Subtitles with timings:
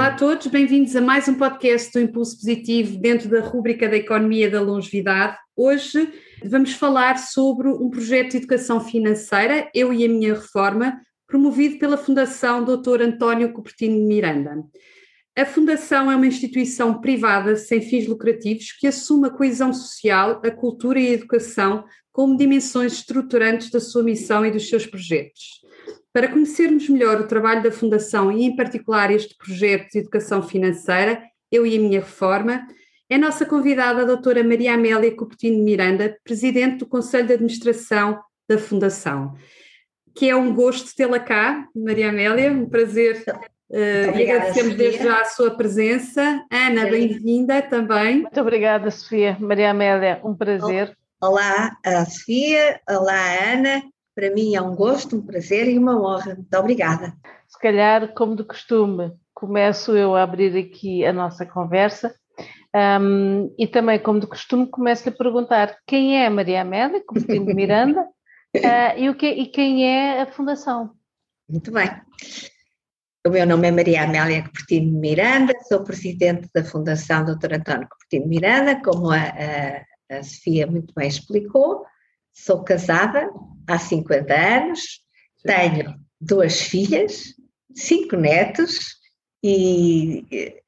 [0.00, 3.98] Olá a todos, bem-vindos a mais um podcast do Impulso Positivo dentro da rúbrica da
[3.98, 5.36] Economia da Longevidade.
[5.54, 6.10] Hoje
[6.42, 11.98] vamos falar sobre um projeto de educação financeira, Eu e a Minha Reforma, promovido pela
[11.98, 13.02] Fundação Dr.
[13.02, 14.64] António Cupertino de Miranda.
[15.36, 20.50] A Fundação é uma instituição privada sem fins lucrativos que assume a coesão social, a
[20.50, 25.59] cultura e a educação como dimensões estruturantes da sua missão e dos seus projetos.
[26.12, 31.22] Para conhecermos melhor o trabalho da Fundação e, em particular, este projeto de educação financeira,
[31.52, 32.66] Eu e a Minha Reforma,
[33.08, 38.58] é nossa convidada a doutora Maria Amélia Coutinho Miranda, Presidente do Conselho de Administração da
[38.58, 39.34] Fundação.
[40.14, 43.24] Que é um gosto tê-la cá, Maria Amélia, um prazer
[43.72, 44.76] Uh, agradecemos Sofia.
[44.76, 46.44] desde já a sua presença.
[46.50, 48.22] Ana, bem-vinda também.
[48.22, 49.36] Muito obrigada, Sofia.
[49.38, 50.96] Maria Amélia, um prazer.
[51.22, 51.76] Olá,
[52.08, 52.80] Sofia.
[52.88, 53.80] Olá, Ana.
[54.20, 56.34] Para mim é um gosto, um prazer e uma honra.
[56.34, 57.14] Muito obrigada.
[57.48, 62.14] Se calhar, como de costume, começo eu a abrir aqui a nossa conversa.
[63.00, 67.18] Um, e também, como de costume, começo a perguntar quem é a Maria Amélia, como
[67.18, 68.08] de Miranda, uh,
[68.98, 70.90] e, o que, e quem é a Fundação.
[71.48, 71.88] Muito bem.
[73.26, 77.54] O meu nome é Maria Amélia Cupertino Miranda, sou presidente da Fundação Dr.
[77.54, 81.86] António Cupertino Miranda, como a, a, a Sofia muito bem explicou.
[82.34, 83.26] Sou casada
[83.70, 84.80] há 50 anos,
[85.44, 87.34] tenho duas filhas,
[87.72, 88.96] cinco netos
[89.42, 90.60] e,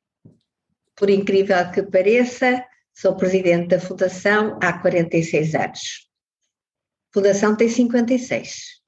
[0.95, 2.65] por incrível que pareça,
[2.95, 6.09] sou presidente da Fundação há 46 anos.
[7.11, 8.81] A Fundação tem 56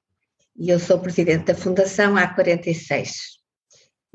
[0.57, 3.35] e eu sou presidente da Fundação há 46.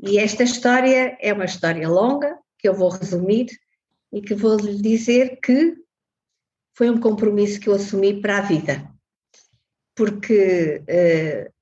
[0.03, 3.47] E esta história é uma história longa que eu vou resumir
[4.11, 5.75] e que vou lhe dizer que
[6.75, 8.91] foi um compromisso que eu assumi para a vida
[10.01, 11.53] porque uh,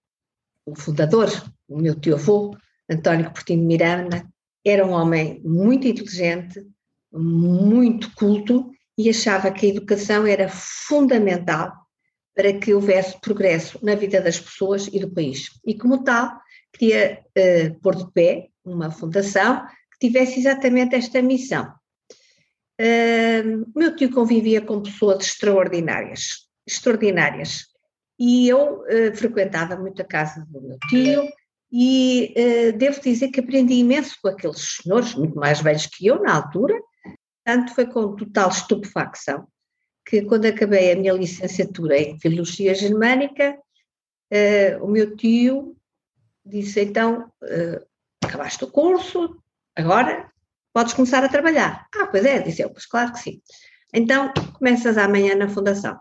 [0.65, 1.29] o fundador,
[1.67, 2.55] o meu tio-avô,
[2.89, 4.25] António Portinho Miranda,
[4.65, 6.65] era um homem muito inteligente,
[7.11, 11.73] muito culto e achava que a educação era fundamental
[12.33, 15.49] para que houvesse progresso na vida das pessoas e do país.
[15.65, 16.31] E como tal,
[16.71, 21.73] queria uh, pôr de pé uma fundação que tivesse exatamente esta missão.
[22.79, 27.67] Uh, meu tio convivia com pessoas extraordinárias, extraordinárias,
[28.19, 31.23] e eu uh, frequentava muito a casa do meu tio
[31.71, 36.21] e uh, devo dizer que aprendi imenso com aqueles senhores, muito mais velhos que eu
[36.21, 36.77] na altura,
[37.45, 39.47] tanto foi com total estupefacção
[40.05, 43.57] que quando acabei a minha licenciatura em Filologia Germânica,
[44.33, 45.77] uh, o meu tio
[46.43, 47.31] disse então,
[48.23, 49.37] acabaste o curso,
[49.75, 50.31] agora
[50.73, 51.87] podes começar a trabalhar.
[51.95, 53.39] Ah, pois é, disse eu, pois claro que sim.
[53.93, 55.99] Então, começas amanhã na fundação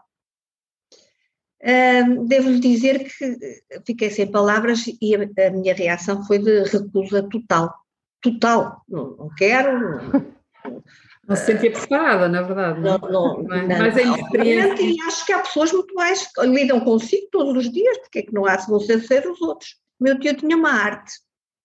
[2.26, 7.74] devo-lhe dizer que fiquei sem palavras e a, a, minha reação foi de recusa total.
[8.20, 8.82] Total.
[8.88, 9.78] Não, não quero.
[9.78, 10.82] Não,
[11.28, 12.80] não se sentia preparada, na verdade.
[12.80, 13.78] Não, não, não, é?
[13.78, 14.82] Mas é experiência.
[14.82, 18.22] E acho que há pessoas muito mais que lidam consigo todos os dias, porque é
[18.22, 19.76] que não há se vão ser os outros.
[20.00, 21.12] Meu tio tinha uma arte,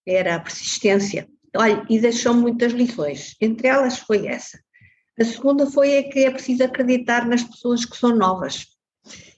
[0.08, 1.28] era a persistência.
[1.56, 3.35] Olha, e deixou muitas lições.
[3.40, 4.59] Entre elas foi essa.
[5.20, 8.72] A segunda foi a que é preciso acreditar nas pessoas que são novas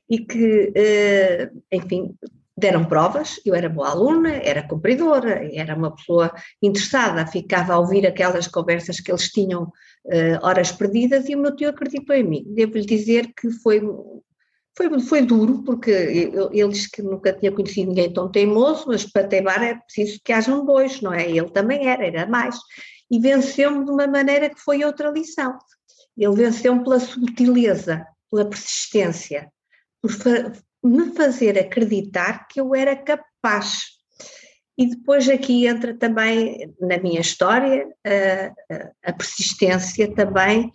[0.10, 2.16] e que, eh, enfim,
[2.58, 8.08] deram provas, eu era boa aluna, era cumpridora, era uma pessoa interessada, ficava a ouvir
[8.08, 12.46] aquelas conversas que eles tinham uh, horas perdidas e o meu tio acreditou em mim.
[12.48, 13.82] Devo-lhe dizer que foi,
[14.78, 16.32] foi, foi duro, porque
[16.70, 20.66] disse que nunca tinha conhecido ninguém tão teimoso, mas para teimar é preciso que hajam
[20.66, 21.30] dois, não é?
[21.30, 22.58] Ele também era, era mais.
[23.12, 25.58] E venceu-me de uma maneira que foi outra lição.
[26.18, 29.52] Ele venceu-me pela subtileza, pela persistência,
[30.08, 30.54] por
[30.84, 33.96] me fazer acreditar que eu era capaz.
[34.78, 40.72] E depois aqui entra também na minha história a, a persistência também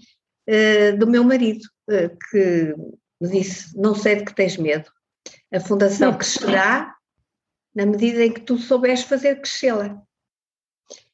[0.48, 2.74] uh, do meu marido, uh, que
[3.20, 4.90] me disse: Não sei de que tens medo,
[5.52, 6.94] a fundação crescerá
[7.74, 10.00] na medida em que tu souberes fazer crescê-la.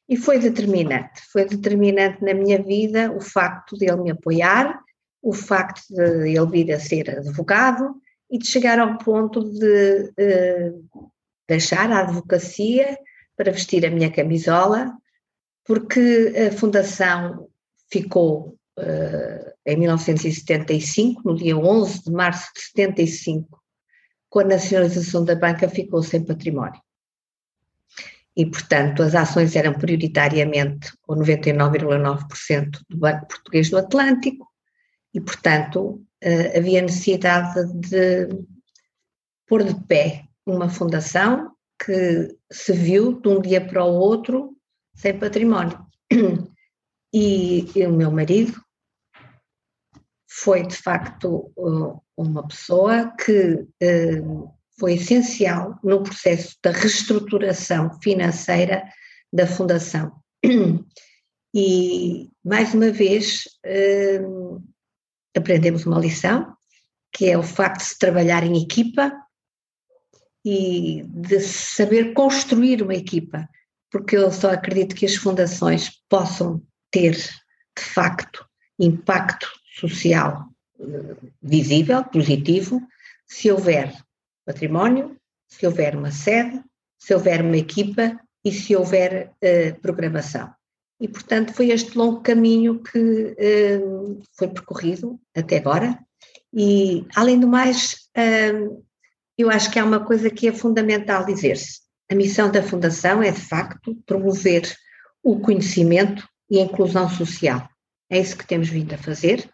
[0.09, 4.81] E foi determinante, foi determinante na minha vida o facto de ele me apoiar,
[5.21, 7.93] o facto de ele vir a ser advogado
[8.29, 11.11] e de chegar ao ponto de uh,
[11.47, 12.97] deixar a advocacia
[13.35, 14.91] para vestir a minha camisola,
[15.63, 17.47] porque a fundação
[17.91, 23.61] ficou uh, em 1975, no dia 11 de março de 75,
[24.29, 26.81] com a nacionalização da banca, ficou sem património.
[28.35, 34.47] E, portanto, as ações eram prioritariamente o 99,9% do Banco Português do Atlântico
[35.13, 38.27] e, portanto, eh, havia necessidade de
[39.47, 41.51] pôr de pé uma fundação
[41.83, 44.55] que se viu de um dia para o outro
[44.95, 45.85] sem património.
[47.13, 48.61] E, e o meu marido
[50.29, 54.21] foi, de facto, eh, uma pessoa que eh,
[54.77, 58.83] foi essencial no processo da reestruturação financeira
[59.31, 60.11] da Fundação.
[61.55, 64.21] E, mais uma vez, eh,
[65.37, 66.55] aprendemos uma lição,
[67.11, 69.11] que é o facto de se trabalhar em equipa
[70.45, 73.47] e de saber construir uma equipa,
[73.91, 76.61] porque eu só acredito que as fundações possam
[76.91, 78.45] ter, de facto,
[78.79, 79.47] impacto
[79.79, 80.45] social
[80.79, 82.81] eh, visível, positivo,
[83.25, 83.93] se houver
[84.45, 85.17] património,
[85.47, 86.61] se houver uma sede,
[86.97, 90.53] se houver uma equipa e se houver uh, programação.
[90.99, 95.97] E, portanto, foi este longo caminho que uh, foi percorrido até agora.
[96.53, 98.83] E, além do mais, uh,
[99.37, 101.81] eu acho que há uma coisa que é fundamental dizer-se.
[102.09, 104.63] A missão da Fundação é, de facto, promover
[105.21, 107.69] o conhecimento e a inclusão social.
[108.09, 109.47] É isso que temos vindo a fazer.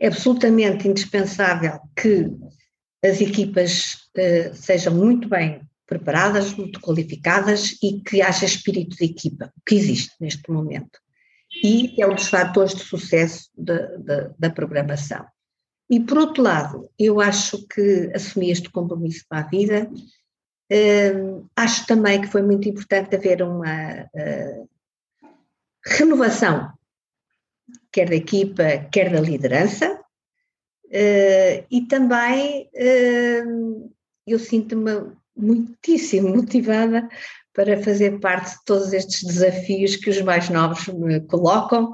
[0.00, 2.30] É absolutamente indispensável que
[3.04, 9.52] as equipas uh, sejam muito bem preparadas, muito qualificadas e que haja espírito de equipa,
[9.66, 11.00] que existe neste momento.
[11.64, 15.26] E é um dos fatores de sucesso de, de, da programação.
[15.90, 19.90] E, por outro lado, eu acho que assumi este compromisso para a vida.
[20.70, 24.68] Uh, acho também que foi muito importante haver uma uh,
[25.82, 26.70] renovação,
[27.90, 29.98] quer da equipa, quer da liderança,
[30.88, 32.70] Uh, e também
[34.26, 34.90] eu sinto-me
[35.38, 37.08] muitíssimo motivada
[37.52, 41.92] para fazer parte de todos estes desafios que os mais novos me colocam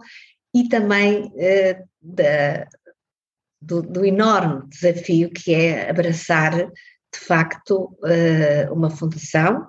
[0.54, 2.66] e também uh, da,
[3.60, 7.96] do, do, enorme desafio que é abraçar de facto
[8.72, 9.68] uma fundação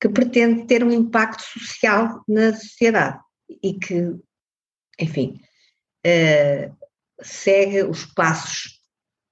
[0.00, 3.20] que pretende ter um impacto social na sociedade
[3.62, 4.12] e que,
[4.98, 5.40] enfim,
[7.22, 8.80] segue os passos,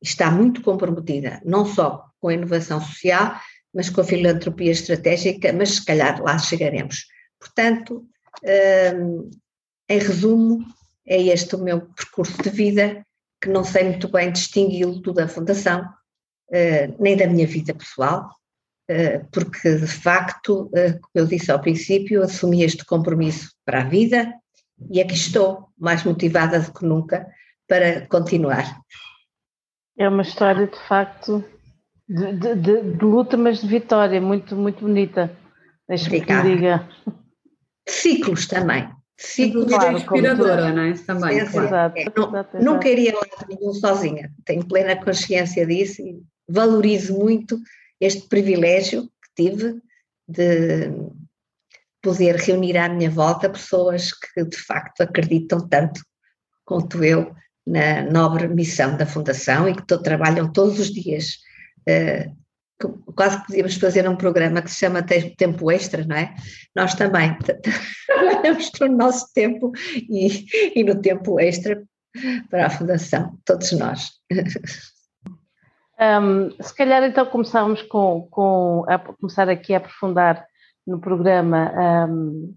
[0.03, 3.41] está muito comprometida, não só com a inovação social,
[3.79, 7.07] mas com a filantropia estratégica, mas se calhar lá chegaremos.
[7.39, 8.05] Portanto,
[8.43, 9.31] hum,
[9.89, 10.67] em resumo,
[11.07, 13.07] é este o meu percurso de vida,
[13.41, 18.29] que não sei muito bem distingui-lo do da Fundação, uh, nem da minha vida pessoal,
[18.91, 23.89] uh, porque de facto, uh, como eu disse ao princípio, assumi este compromisso para a
[23.89, 24.35] vida
[24.91, 27.29] e aqui estou, mais motivada do que nunca,
[27.69, 28.81] para continuar.
[29.97, 31.45] É uma história de facto
[32.09, 35.31] de, de, de, de luta, mas de vitória, muito, muito bonita.
[35.89, 36.89] Deixa-me que diga.
[37.89, 38.89] Ciclos também.
[39.17, 40.93] Ciclos claro, inspiradora, não é?
[40.93, 41.67] Também, claro.
[41.67, 47.19] exato, é, não, exato, não queria lá nenhum sozinha, tenho plena consciência disso e valorizo
[47.19, 47.59] muito
[48.01, 49.83] este privilégio que tive
[50.29, 50.93] de
[52.01, 56.01] poder reunir à minha volta pessoas que de facto acreditam tanto
[56.65, 57.35] quanto eu
[57.67, 61.39] na nobre missão da Fundação e que trabalham todos os dias.
[61.89, 62.37] Uh,
[63.15, 66.35] quase podíamos fazer um programa que se chama Tempo Extra, não é?
[66.77, 67.37] Nós também
[68.07, 69.73] trabalhamos no nosso tempo
[70.09, 70.47] e,
[70.79, 71.83] e no tempo extra
[72.51, 74.11] para a Fundação, todos nós.
[76.01, 80.47] Um, se calhar então começávamos com, com a começar aqui a aprofundar
[80.87, 81.73] no programa,
[82.09, 82.55] um,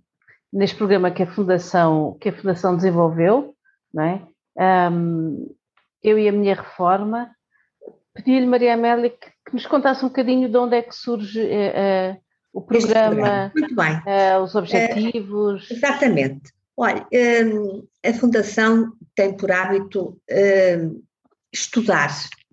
[0.54, 3.56] neste programa que a Fundação, que a Fundação desenvolveu,
[3.92, 4.22] não é?
[4.92, 5.56] um,
[6.04, 7.32] eu e a minha reforma,
[8.14, 12.14] pedi-lhe, Maria Amélia, que, que, nos contasse um bocadinho de onde é que surge uh,
[12.14, 12.22] uh,
[12.54, 15.70] o programa, uh, os objetivos.
[15.72, 16.52] exatamente.
[16.76, 17.06] Olha,
[17.46, 21.04] um, a Fundação tem por hábito um,
[21.54, 22.10] estudar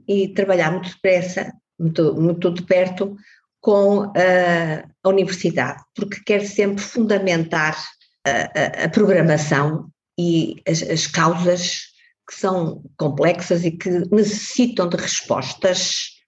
[0.06, 3.16] e trabalhar muito depressa, muito, muito de perto,
[3.60, 7.76] com a universidade, porque quer sempre fundamentar
[8.24, 11.87] a, a, a programação e as, as causas
[12.28, 16.18] que são complexas e que necessitam de respostas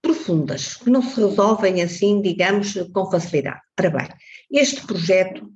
[0.00, 3.60] profundas, que não se resolvem assim, digamos, com facilidade.
[3.78, 4.08] Ora bem,
[4.52, 5.50] este projeto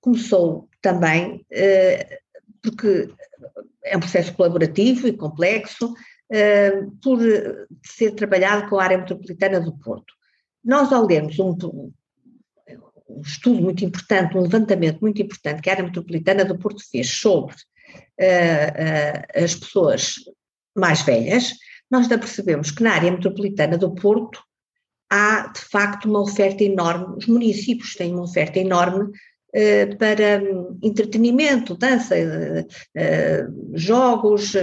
[0.00, 2.20] começou também eh,
[2.62, 3.10] porque
[3.84, 5.92] é um processo colaborativo e complexo,
[6.32, 7.18] eh, por
[7.84, 10.14] ser trabalhado com a área metropolitana do Porto.
[10.64, 11.54] Nós, ao lermos um,
[13.08, 17.10] um estudo muito importante, um levantamento muito importante que a área metropolitana do Porto fez
[17.10, 17.54] sobre
[18.20, 20.14] uh, uh, as pessoas
[20.76, 21.52] mais velhas,
[21.90, 24.42] nós já percebemos que na área metropolitana do Porto
[25.10, 30.78] há, de facto, uma oferta enorme, os municípios têm uma oferta enorme uh, para um,
[30.82, 32.14] entretenimento, dança,
[33.74, 34.54] jogos,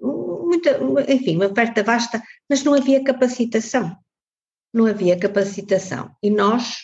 [0.00, 0.78] muita,
[1.08, 3.96] enfim, uma oferta vasta, mas não havia capacitação.
[4.72, 6.10] Não havia capacitação.
[6.22, 6.78] E nós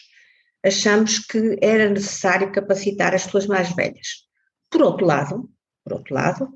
[0.64, 4.31] achamos que era necessário capacitar as pessoas mais velhas.
[4.72, 5.50] Por outro lado,
[5.84, 6.48] por outro lado,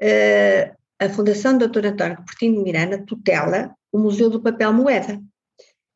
[0.00, 1.86] eh, a Fundação Dr.
[1.86, 5.20] António Portinho de Miranda tutela o Museu do Papel Moeda,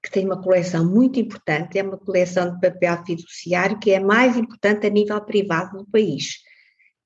[0.02, 4.04] que tem uma coleção muito importante, é uma coleção de papel fiduciário que é a
[4.04, 6.36] mais importante a nível privado do país.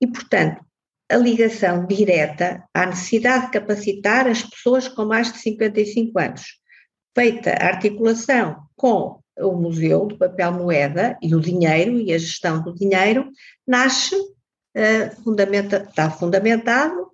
[0.00, 0.62] E, portanto,
[1.08, 6.42] a ligação direta à necessidade de capacitar as pessoas com mais de 55 anos,
[7.14, 12.62] feita a articulação com o Museu do Papel Moeda e o dinheiro e a gestão
[12.62, 13.30] do dinheiro,
[13.66, 14.14] nasce,
[15.24, 17.10] fundamenta, está fundamentado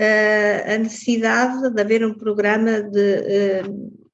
[0.00, 4.06] uh, a necessidade de haver um programa de, uh,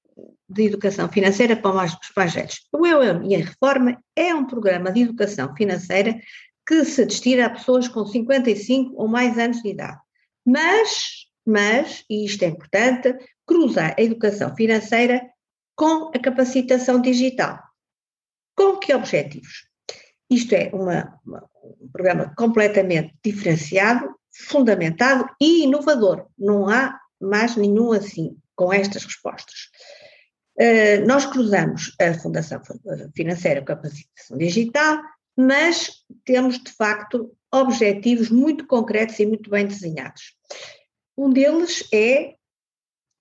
[0.48, 2.66] de educação financeira para os mais velhos.
[2.72, 6.18] O Eu e a Reforma é um programa de educação financeira
[6.66, 9.98] que se destina a pessoas com 55 ou mais anos de idade.
[10.46, 15.20] Mas, mas, e isto é importante, cruza a educação financeira
[15.74, 17.58] com a capacitação digital.
[18.54, 19.66] Com que objetivos?
[20.30, 21.48] Isto é uma, uma,
[21.80, 24.14] um programa completamente diferenciado,
[24.48, 26.26] fundamentado e inovador.
[26.38, 29.70] Não há mais nenhum assim com estas respostas.
[30.58, 32.60] Uh, nós cruzamos a Fundação
[33.16, 35.00] Financeira com a Capacitação Digital,
[35.36, 35.90] mas
[36.24, 40.34] temos de facto objetivos muito concretos e muito bem desenhados.
[41.16, 42.34] Um deles é eh,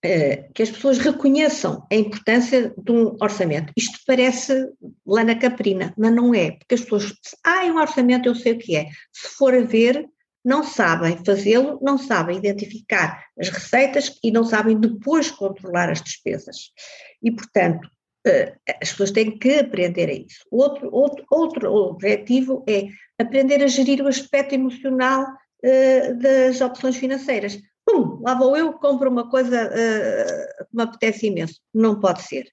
[0.02, 3.72] que as pessoas reconheçam a importância de um orçamento.
[3.78, 4.68] Isto parece
[5.06, 7.14] lá na caprina, mas não é, porque as pessoas,
[7.46, 8.88] ah, é um orçamento, eu sei o que é.
[9.14, 10.10] Se for a ver,
[10.44, 16.72] não sabem fazê-lo, não sabem identificar as receitas e não sabem depois controlar as despesas.
[17.22, 17.88] E, portanto,
[18.26, 20.44] eh, as pessoas têm que aprender a isso.
[20.50, 22.88] Outro, outro, outro objetivo é
[23.20, 27.60] aprender a gerir o aspecto emocional uh, das opções financeiras
[27.92, 31.60] pum, lá vou eu, compro uma coisa uh, que me apetece imenso.
[31.74, 32.46] Não pode ser.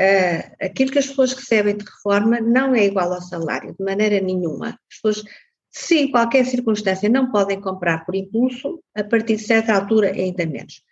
[0.00, 4.20] Uh, aquilo que as pessoas recebem de reforma não é igual ao salário, de maneira
[4.20, 4.68] nenhuma.
[4.90, 5.24] As pessoas,
[5.70, 10.46] se em qualquer circunstância não podem comprar por impulso, a partir de certa altura ainda
[10.46, 10.82] menos.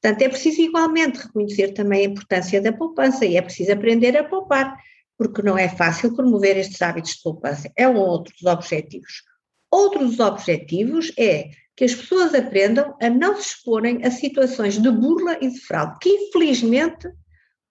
[0.00, 4.24] Portanto, é preciso igualmente reconhecer também a importância da poupança e é preciso aprender a
[4.24, 4.76] poupar,
[5.16, 7.70] porque não é fácil promover estes hábitos de poupança.
[7.76, 9.22] É um outro dos objetivos.
[9.70, 14.90] Outro dos objetivos é que as pessoas aprendam a não se exporem a situações de
[14.90, 17.08] burla e de fraude, que infelizmente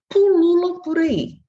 [0.09, 1.39] pululam por aí.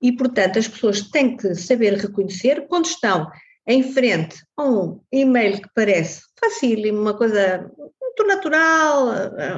[0.00, 3.30] E, portanto, as pessoas têm que saber reconhecer quando estão
[3.66, 7.70] em frente a um e-mail que parece facílimo, uma coisa
[8.00, 9.08] muito natural,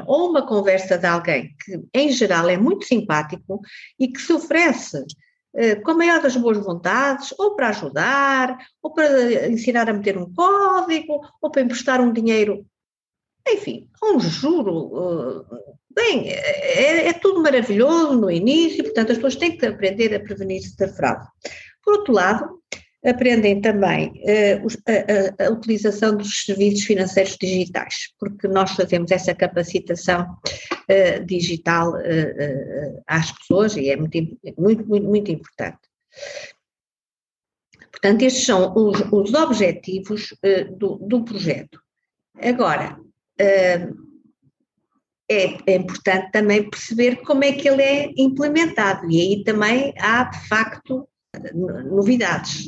[0.07, 3.61] ou uma conversa de alguém que, em geral, é muito simpático
[3.99, 5.05] e que se oferece eh,
[5.77, 10.33] com a maior das boas vontades, ou para ajudar, ou para ensinar a meter um
[10.33, 12.65] código, ou para emprestar um dinheiro,
[13.47, 15.47] enfim, um juro.
[15.51, 20.21] Eh, bem, é, é tudo maravilhoso no início, portanto, as pessoas têm que aprender a
[20.21, 21.27] prevenir-se da fraude.
[21.83, 22.63] Por outro lado,
[23.05, 30.37] aprendem também uh, a, a, utilização dos serviços financeiros digitais, porque nós fazemos essa capacitação
[30.53, 34.19] uh, digital uh, às pessoas e é muito,
[34.57, 35.79] muito, muito, muito importante.
[37.91, 40.35] Portanto, estes são os, os objetivos
[40.77, 41.81] do, do, projeto.
[42.41, 42.97] Agora,
[45.31, 50.25] é, é, importante também perceber como é que ele é implementado, e aí também há,
[50.25, 51.08] de facto,
[51.87, 52.67] novidades.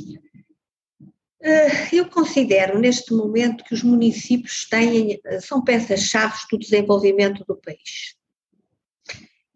[1.42, 8.14] Eh, eu considero neste momento que os municípios têm, são peças-chave do desenvolvimento do país.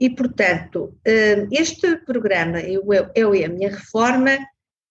[0.00, 4.38] E, portanto, eh, este programa, Eu, e a Minha Reforma,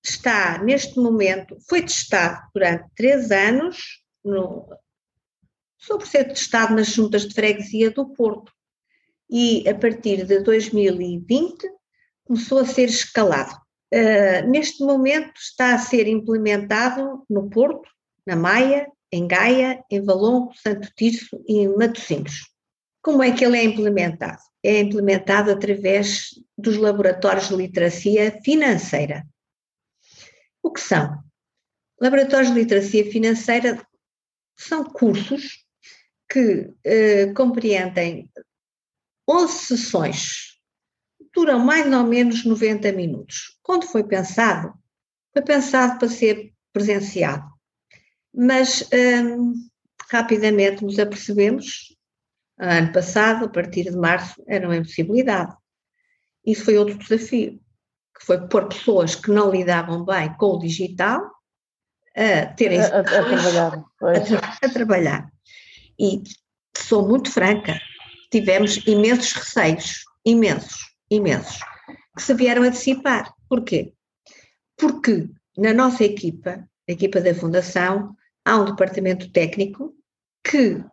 [0.03, 4.67] está neste momento, foi testado durante três anos, no,
[5.77, 8.51] sobre ser testado nas juntas de freguesia do Porto.
[9.29, 11.67] E a partir de 2020
[12.25, 13.62] começou a ser escalado.
[13.93, 17.87] Uh, neste momento está a ser implementado no Porto,
[18.25, 22.49] na Maia, em Gaia, em Valongo, Santo Tirso e em Matosinhos.
[23.03, 24.41] Como é que ele é implementado?
[24.63, 29.23] É implementado através dos laboratórios de literacia financeira.
[30.63, 31.21] O que são?
[32.01, 33.85] Laboratórios de literacia financeira
[34.57, 35.63] são cursos
[36.31, 38.29] que eh, compreendem
[39.29, 40.52] 11 sessões,
[41.33, 43.57] duram mais ou menos 90 minutos.
[43.61, 44.73] Quando foi pensado,
[45.33, 47.43] foi pensado para ser presenciado,
[48.33, 49.53] mas hum,
[50.11, 51.95] rapidamente nos apercebemos,
[52.57, 55.55] ano passado, a partir de março, era uma impossibilidade.
[56.45, 57.59] Isso foi outro desafio,
[58.17, 61.33] que foi pôr pessoas que não lidavam bem com o digital
[62.15, 63.83] a terem a, a, a trabalhar.
[64.01, 65.31] A, a, trabalhar.
[65.99, 66.21] E
[66.77, 67.79] sou muito franca,
[68.31, 71.59] tivemos imensos receios, imensos, imensos,
[72.15, 73.33] que se vieram a dissipar.
[73.47, 73.93] Porquê?
[74.77, 78.15] Porque na nossa equipa, a equipa da Fundação,
[78.45, 79.93] há um departamento técnico
[80.43, 80.83] que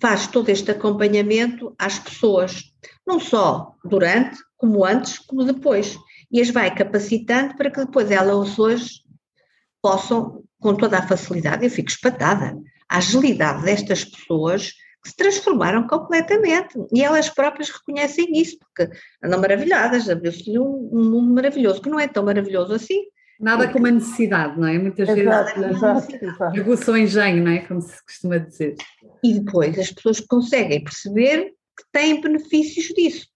[0.00, 2.72] faz todo este acompanhamento às pessoas,
[3.06, 5.98] não só durante, como antes, como depois,
[6.30, 9.02] e as vai capacitando para que depois elas hoje
[9.82, 12.56] possam, com toda a facilidade, eu fico espantada,
[12.88, 19.40] a agilidade destas pessoas que se transformaram completamente e elas próprias reconhecem isso, porque andam
[19.40, 23.04] maravilhadas, abriu-se-lhe um, um, mundo maravilhoso, que não é tão maravilhoso assim.
[23.40, 23.74] Nada porque...
[23.74, 24.78] como a necessidade, não é?
[24.78, 25.82] Muitas exato, vezes
[26.40, 27.58] aguça o engenho, não é?
[27.60, 28.74] Como se costuma dizer.
[29.22, 33.28] E depois as pessoas conseguem perceber que têm benefícios disso.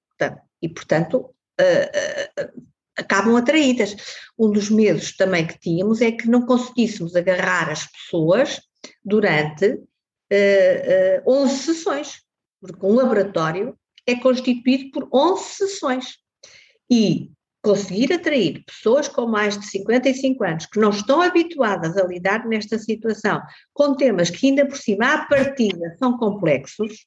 [0.60, 1.16] E, portanto,
[1.60, 2.62] uh, uh,
[2.96, 3.96] acabam atraídas.
[4.38, 8.60] Um dos medos também que tínhamos é que não conseguíssemos agarrar as pessoas
[9.04, 9.78] durante
[10.32, 12.22] uh, uh, 11 sessões,
[12.60, 16.16] porque um laboratório é constituído por 11 sessões.
[16.90, 17.30] E
[17.62, 22.76] conseguir atrair pessoas com mais de 55 anos que não estão habituadas a lidar nesta
[22.76, 23.40] situação,
[23.72, 27.06] com temas que ainda por cima à partida são complexos,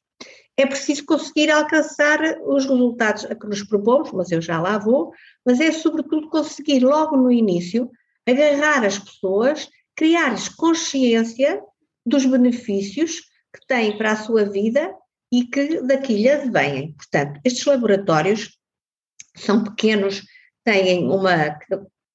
[0.58, 5.12] é preciso conseguir alcançar os resultados a que nos propomos, mas eu já lá vou,
[5.46, 7.92] mas é sobretudo conseguir logo no início
[8.26, 11.62] agarrar as pessoas, criar-lhes consciência
[12.06, 13.22] dos benefícios
[13.54, 14.94] que têm para a sua vida
[15.32, 16.94] e que daqui lhe advêm.
[16.94, 18.58] Portanto, estes laboratórios
[19.36, 20.22] são pequenos,
[20.64, 21.58] têm uma,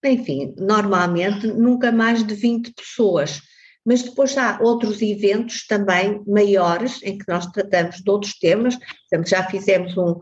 [0.04, 3.40] enfim, normalmente nunca mais de 20 pessoas,
[3.84, 8.78] mas depois há outros eventos também maiores em que nós tratamos de outros temas,
[9.26, 10.20] já fizemos um,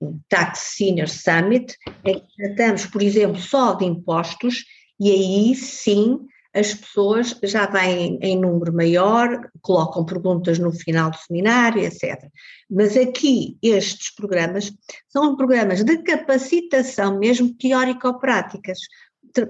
[0.00, 4.64] um Tax Senior Summit, em que tratamos, por exemplo, só de impostos,
[4.98, 6.18] e aí sim
[6.52, 12.28] as pessoas já vêm em número maior, colocam perguntas no final do seminário, etc.
[12.68, 14.72] Mas aqui estes programas
[15.08, 18.78] são programas de capacitação mesmo teórico-práticas,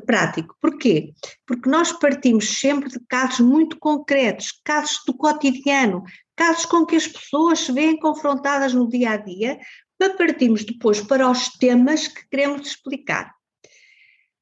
[0.06, 0.56] prático.
[0.60, 1.14] Porquê?
[1.46, 6.02] Porque nós partimos sempre de casos muito concretos, casos do cotidiano,
[6.36, 9.58] casos com que as pessoas se veem confrontadas no dia a dia,
[9.98, 13.34] para partirmos depois para os temas que queremos explicar.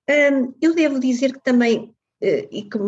[0.08, 2.78] Hum, eu devo dizer que também e que,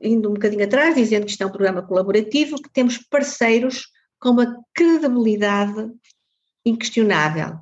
[0.00, 4.30] indo um bocadinho atrás, dizendo que isto é um programa colaborativo, que temos parceiros com
[4.30, 5.90] uma credibilidade
[6.64, 7.58] inquestionável.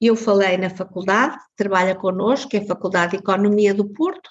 [0.00, 4.30] Eu falei na faculdade, trabalha connosco, que é a Faculdade de Economia do Porto,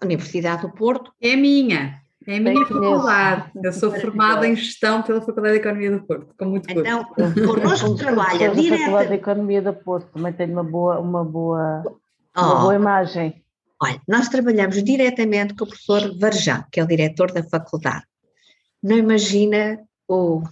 [0.00, 1.12] a Universidade do Porto.
[1.20, 3.50] É minha, é a minha faculdade.
[3.62, 6.80] Eu sou formada em gestão pela Faculdade de Economia do Porto, com muito gosto.
[6.80, 7.04] Então,
[7.46, 8.74] connosco trabalha direto.
[8.74, 11.82] A Faculdade de Economia do Porto também tem uma boa, uma boa,
[12.34, 12.60] uma oh.
[12.62, 13.44] boa imagem.
[13.80, 18.04] Olha, nós trabalhamos diretamente com o professor Varjão, que é o diretor da faculdade.
[18.82, 20.42] Não imagina o,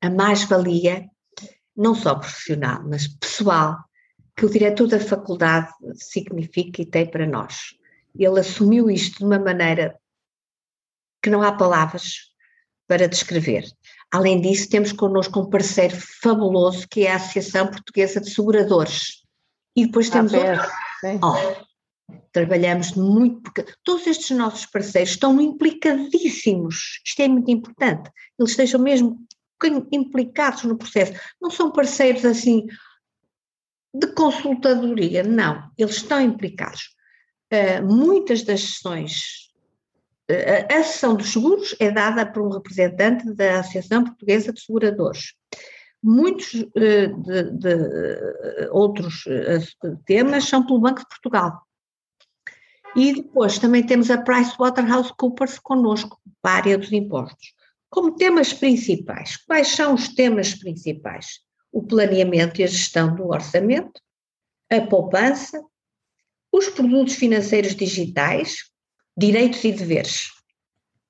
[0.00, 1.08] a mais-valia,
[1.76, 3.76] não só profissional, mas pessoal,
[4.34, 7.74] que o diretor da faculdade significa e tem para nós.
[8.16, 9.98] Ele assumiu isto de uma maneira
[11.22, 12.32] que não há palavras
[12.86, 13.64] para descrever.
[14.10, 19.22] Além disso, temos connosco um parceiro fabuloso que é a Associação Portuguesa de Seguradores.
[19.76, 20.70] E depois temos ah, outro.
[21.22, 21.67] Oh,
[22.32, 28.80] Trabalhamos muito, porque todos estes nossos parceiros estão implicadíssimos, isto é muito importante, eles estejam
[28.80, 29.18] mesmo
[29.90, 32.66] implicados no processo, não são parceiros assim
[33.94, 36.96] de consultadoria, não, eles estão implicados.
[37.52, 39.50] Uh, muitas das sessões,
[40.30, 45.34] uh, a sessão dos seguros é dada por um representante da Associação Portuguesa de Seguradores.
[46.02, 49.24] Muitos uh, de, de outros
[50.04, 51.67] temas são pelo Banco de Portugal.
[52.96, 57.54] E depois também temos a PricewaterhouseCoopers connosco, para a área dos impostos.
[57.90, 61.40] Como temas principais, quais são os temas principais?
[61.72, 64.00] O planeamento e a gestão do orçamento,
[64.70, 65.62] a poupança,
[66.52, 68.70] os produtos financeiros digitais,
[69.16, 70.28] direitos e deveres.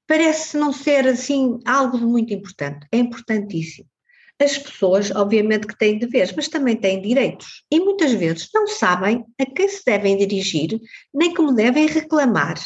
[0.07, 2.87] parece não ser assim algo muito importante.
[2.91, 3.88] É importantíssimo.
[4.40, 7.64] As pessoas, obviamente, que têm deveres, mas também têm direitos.
[7.70, 10.81] E muitas vezes não sabem a quem se devem dirigir,
[11.12, 12.57] nem como devem reclamar.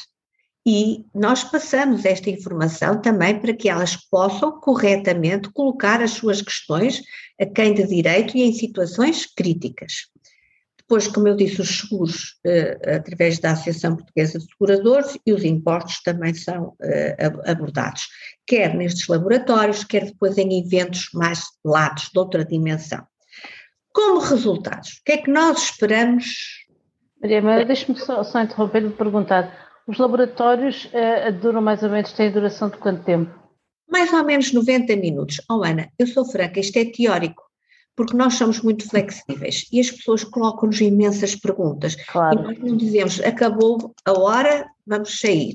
[0.67, 7.03] E nós passamos esta informação também para que elas possam corretamente colocar as suas questões
[7.41, 10.13] a quem de direito e em situações críticas.
[10.93, 15.43] Depois, como eu disse, os seguros, eh, através da Associação Portuguesa de Seguradores, e os
[15.43, 18.03] impostos também são eh, abordados,
[18.47, 23.03] quer nestes laboratórios, quer depois em eventos mais lados, de outra dimensão.
[23.91, 26.27] Como resultados, o que é que nós esperamos?
[27.23, 29.51] Maria Maria, deixe-me só, só interromper e perguntar.
[29.87, 33.33] Os laboratórios uh, duram mais ou menos, têm duração de quanto tempo?
[33.91, 35.41] Mais ou menos 90 minutos.
[35.51, 37.42] Oh Ana, eu sou franca, isto é teórico
[37.97, 41.97] porque nós somos muito flexíveis e as pessoas colocam-nos imensas perguntas.
[42.07, 42.41] Claro.
[42.41, 45.55] E nós não dizemos, acabou a hora, vamos sair.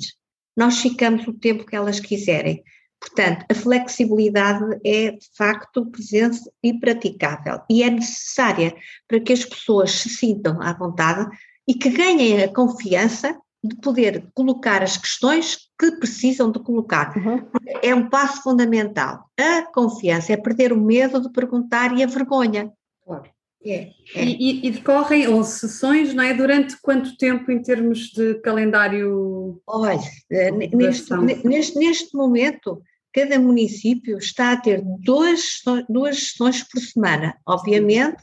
[0.56, 2.64] Nós ficamos o tempo que elas quiserem.
[3.00, 8.76] Portanto, a flexibilidade é de facto presente e praticável e é necessária
[9.08, 11.30] para que as pessoas se sintam à vontade
[11.68, 17.16] e que ganhem a confiança de poder colocar as questões que precisam de colocar.
[17.18, 17.48] Uhum.
[17.82, 19.26] É um passo fundamental.
[19.40, 22.72] A confiança é perder o medo de perguntar e a vergonha.
[23.04, 23.30] Claro.
[23.66, 24.24] É, é.
[24.24, 26.34] E, e, decorrem ou sessões, não é?
[26.34, 29.60] Durante quanto tempo em termos de calendário?
[29.68, 30.00] Olha,
[30.32, 37.36] eh, neste, neste, neste momento, cada município está a ter duas, duas sessões por semana.
[37.46, 38.22] Obviamente,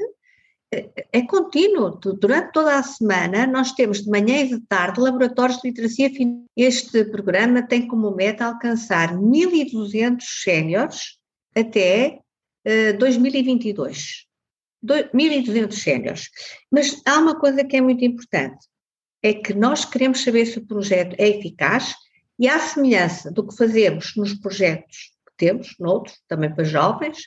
[1.13, 1.91] é contínuo.
[1.91, 6.45] Durante toda a semana, nós temos de manhã e de tarde laboratórios de literacia financeira.
[6.57, 11.19] Este programa tem como meta alcançar 1.200 séniores
[11.55, 12.21] até
[12.67, 14.27] uh, 2022.
[14.85, 16.29] 1.200 séniores.
[16.71, 18.67] Mas há uma coisa que é muito importante:
[19.23, 21.95] é que nós queremos saber se o projeto é eficaz
[22.39, 27.19] e, à semelhança do que fazemos nos projetos que temos, noutros, também para jovens,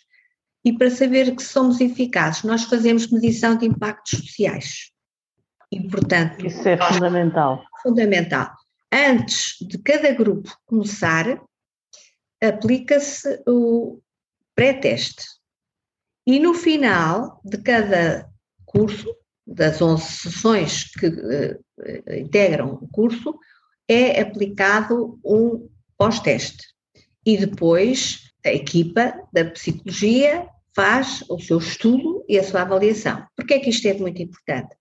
[0.67, 4.91] e para saber que somos eficazes, nós fazemos medição de impactos sociais.
[5.71, 6.45] E, portanto.
[6.45, 7.63] Isso é fundamental.
[7.82, 8.51] Fundamental.
[8.91, 11.41] Antes de cada grupo começar,
[12.43, 14.01] aplica-se o
[14.53, 15.23] pré-teste.
[16.25, 18.30] E no final de cada
[18.65, 19.08] curso,
[19.45, 21.63] das 11 sessões que uh,
[22.13, 23.39] integram o curso,
[23.88, 26.67] é aplicado um pós-teste.
[27.25, 30.45] E depois a equipa da psicologia
[30.77, 33.25] faz o seu estudo e a sua avaliação.
[33.35, 34.75] Por que é que isto é muito importante?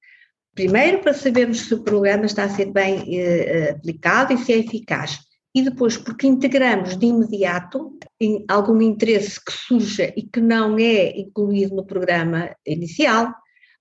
[0.54, 4.59] Primeiro, para sabermos se o programa está a ser bem eh, aplicado e se é
[4.59, 5.20] eficaz.
[5.54, 7.98] E depois, porque integramos de imediato
[8.46, 13.32] algum interesse que surja e que não é incluído no programa inicial,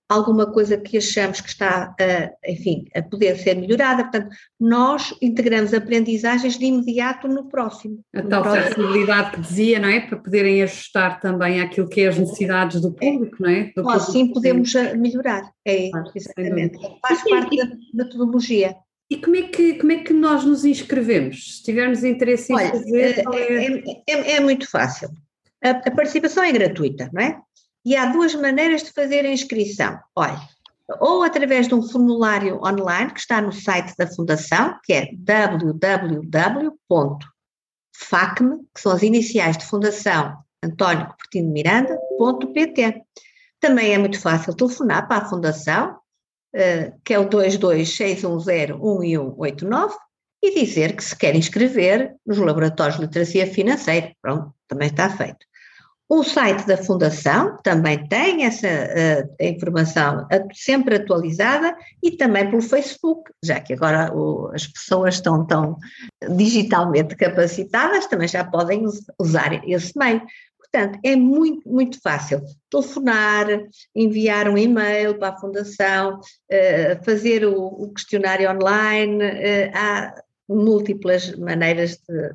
[0.08, 4.04] alguma coisa que achamos que está, a, enfim, a poder ser melhorada.
[4.04, 8.00] Portanto, nós integramos aprendizagens de imediato no próximo.
[8.14, 8.74] A tal próximo.
[8.74, 10.00] flexibilidade que dizia, não é?
[10.00, 13.72] Para poderem ajustar também aquilo que é as necessidades do público, não é?
[13.74, 15.50] Do assim podemos melhorar.
[15.66, 16.78] É, exatamente.
[17.00, 18.76] Faz parte da metodologia.
[19.08, 21.58] E como é, que, como é que nós nos inscrevemos?
[21.58, 23.18] Se tivermos interesse em Olha, fazer.
[23.18, 25.08] É, é, é, é, muito fácil.
[25.62, 27.38] A, a participação é gratuita, não é?
[27.86, 30.00] E há duas maneiras de fazer a inscrição.
[30.16, 30.40] Olha,
[30.98, 36.74] ou através de um formulário online que está no site da Fundação, que é www.facme,
[38.74, 43.04] que são as iniciais de Fundação António Cupertino Miranda.pt.
[43.60, 45.96] Também é muito fácil telefonar para a Fundação,
[46.52, 49.94] eh, que é o 226101189,
[50.42, 54.12] e dizer que se quer inscrever nos laboratórios de literacia financeira.
[54.20, 55.46] Pronto, também está feito.
[56.08, 63.32] O site da Fundação também tem essa uh, informação sempre atualizada e também pelo Facebook,
[63.42, 65.76] já que agora o, as pessoas estão tão
[66.36, 68.84] digitalmente capacitadas, também já podem
[69.18, 70.22] usar esse meio.
[70.58, 72.40] Portanto, é muito, muito fácil
[72.70, 73.46] telefonar,
[73.94, 80.14] enviar um e-mail para a Fundação, uh, fazer o, o, questionário online, uh, há
[80.48, 82.34] múltiplas maneiras de,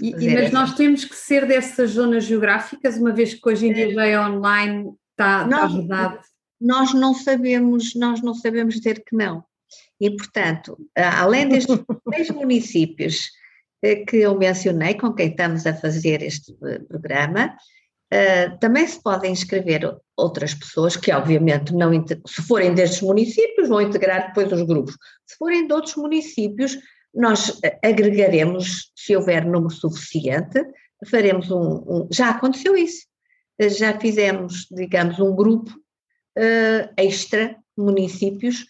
[0.00, 3.92] e, mas nós temos que ser dessas zonas geográficas, uma vez que hoje em dia
[3.92, 6.18] já é online, está, está verdade.
[6.60, 9.44] Nós não sabemos, nós não sabemos dizer que não.
[10.00, 11.76] E, portanto, além destes
[12.10, 13.30] três municípios
[13.82, 17.56] eh, que eu mencionei, com quem estamos a fazer este eh, programa,
[18.10, 21.90] eh, também se podem inscrever outras pessoas que, obviamente, não,
[22.26, 24.96] se forem destes municípios, vão integrar depois os grupos.
[25.26, 26.76] Se forem de outros municípios,
[27.14, 30.64] nós agregaremos, se houver número suficiente,
[31.10, 33.06] faremos um, um já aconteceu isso,
[33.60, 38.64] já fizemos, digamos, um grupo uh, extra municípios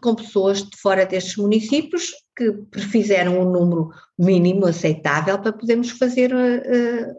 [0.00, 2.52] com pessoas de fora destes municípios que
[2.90, 7.16] fizeram um número mínimo aceitável para podermos fazer uh,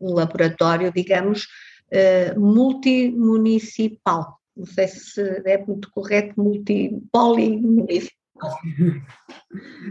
[0.00, 1.46] um laboratório, digamos,
[1.92, 4.38] uh, multimunicipal.
[4.56, 8.19] Não sei se é muito correto, multipolimunicipal.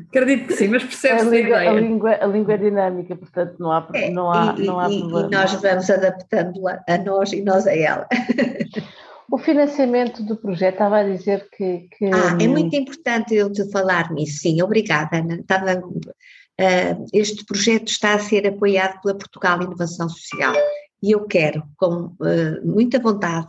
[0.07, 3.71] Acredito que sim, mas percebe-se a, língua, a, língua, a língua é dinâmica, portanto não
[3.71, 5.27] há, é, não há, e, não há e, problema.
[5.27, 8.07] E nós vamos adaptando-la a nós e nós a ela.
[9.31, 11.87] O financiamento do projeto, estava a dizer que.
[11.95, 12.05] que...
[12.05, 15.35] Ah, é muito importante eu te falar nisso, sim, obrigada, Ana.
[15.35, 20.55] Estava, uh, este projeto está a ser apoiado pela Portugal Inovação Social
[21.01, 23.47] e eu quero, com uh, muita vontade,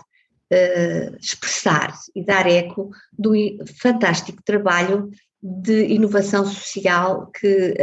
[0.52, 3.32] uh, expressar e dar eco do
[3.78, 5.10] fantástico trabalho
[5.42, 7.74] de inovação social que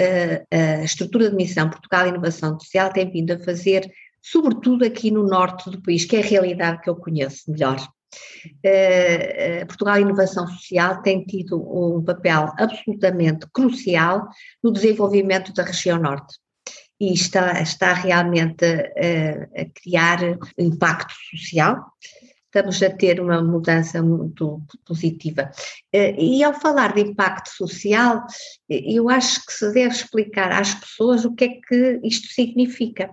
[0.52, 5.70] a estrutura de missão Portugal Inovação Social tem vindo a fazer sobretudo aqui no norte
[5.70, 7.78] do país, que é a realidade que eu conheço melhor.
[8.64, 14.28] Uh, Portugal Inovação Social tem tido um papel absolutamente crucial
[14.64, 16.38] no desenvolvimento da região norte
[17.00, 20.20] e está, está realmente a criar
[20.58, 21.86] impacto social.
[22.48, 25.52] Estamos a ter uma mudança muito positiva.
[25.94, 28.26] Uh, e ao falar de impacto social,
[28.70, 33.12] eu acho que se deve explicar às pessoas o que é que isto significa.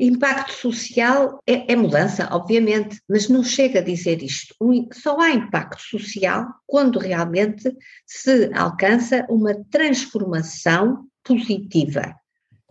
[0.00, 4.54] Impacto social é, é, mudança, obviamente, mas não chega a dizer isto.
[4.92, 12.14] Só há impacto social quando realmente se alcança uma transformação positiva,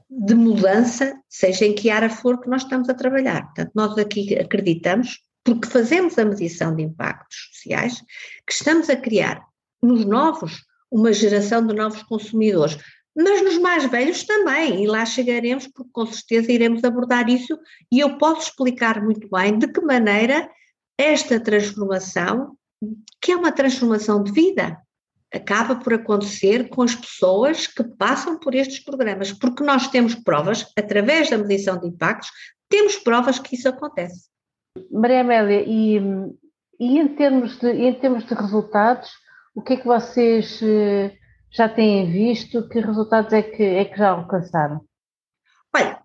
[0.09, 3.43] de mudança, seja em que área for que nós estamos a trabalhar.
[3.45, 8.01] Portanto, nós aqui acreditamos, porque fazemos a medição de impactos sociais,
[8.45, 9.41] que estamos a criar
[9.81, 12.77] nos novos uma geração de novos consumidores,
[13.15, 17.57] mas nos mais velhos também, e lá chegaremos, porque com certeza iremos abordar isso,
[17.91, 20.49] e eu posso explicar muito bem de que maneira
[20.97, 22.55] esta transformação,
[23.21, 24.77] que é uma transformação de vida,
[25.33, 30.65] acaba por acontecer com as pessoas que passam por estes programas, porque nós temos provas,
[30.77, 32.29] através da medição de impactos,
[32.69, 34.29] temos provas que isso acontece.
[34.91, 35.97] Maria Amélia, e,
[36.79, 39.09] e em, termos de, em termos de resultados,
[39.55, 41.15] o que é que vocês eh,
[41.51, 42.67] já têm visto?
[42.69, 44.85] Que resultados é que, é que já alcançaram?
[45.75, 45.99] Olha,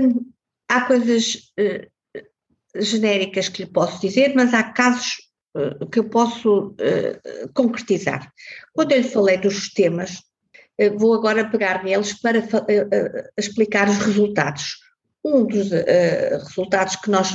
[0.00, 0.32] hum,
[0.68, 5.25] há coisas uh, genéricas que lhe posso dizer, mas há casos
[5.90, 8.32] que eu posso uh, concretizar.
[8.72, 10.22] Quando eu lhe falei dos sistemas,
[10.98, 12.42] vou agora pegar neles para
[13.38, 14.76] explicar os resultados.
[15.24, 15.70] Um dos
[16.44, 17.32] resultados que nós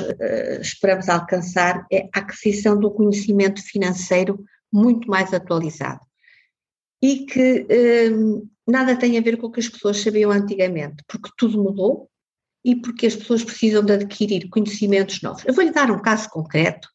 [0.62, 5.99] esperamos alcançar é a aquisição do conhecimento financeiro muito mais atualizado
[7.01, 7.65] e que
[8.67, 12.10] nada tem a ver com o que as pessoas sabiam antigamente, porque tudo mudou
[12.63, 15.43] e porque as pessoas precisam de adquirir conhecimentos novos.
[15.45, 16.88] Eu vou-lhe dar um caso concreto.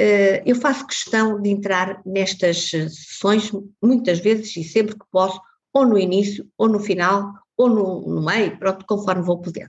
[0.00, 3.50] Uh, eu faço questão de entrar nestas sessões
[3.82, 5.40] muitas vezes e sempre que posso,
[5.72, 9.68] ou no início, ou no final, ou no, no meio, pronto, conforme vou podendo.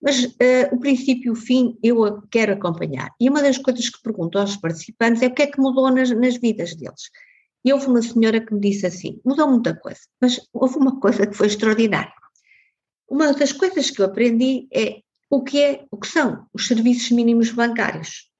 [0.00, 3.10] Mas uh, o princípio e o fim eu quero acompanhar.
[3.20, 6.10] E uma das coisas que pergunto aos participantes é o que é que mudou nas,
[6.10, 7.10] nas vidas deles.
[7.64, 11.26] E houve uma senhora que me disse assim: mudou muita coisa, mas houve uma coisa
[11.26, 12.12] que foi extraordinária.
[13.08, 17.10] Uma das coisas que eu aprendi é o que é, o que são os serviços
[17.10, 18.30] mínimos bancários.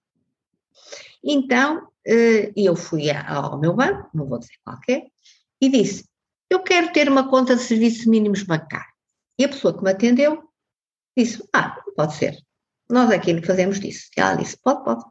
[1.25, 5.07] Então, eh, eu fui ao meu banco, não vou dizer qualquer,
[5.61, 6.05] e disse:
[6.51, 8.93] Eu quero ter uma conta de serviços mínimos bancários.
[9.39, 10.43] E a pessoa que me atendeu
[11.17, 12.37] disse: Ah, pode ser.
[12.91, 14.09] Nós aqui fazemos disso.
[14.17, 15.03] E ela disse: Pode, pode.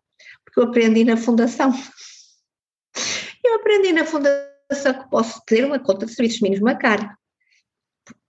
[0.45, 1.71] Porque eu aprendi na fundação.
[3.45, 7.11] Eu aprendi na fundação que posso ter uma conta de serviços mínimos bancários.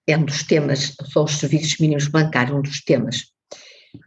[0.09, 3.33] É um dos temas, são os serviços mínimos bancários, um dos temas.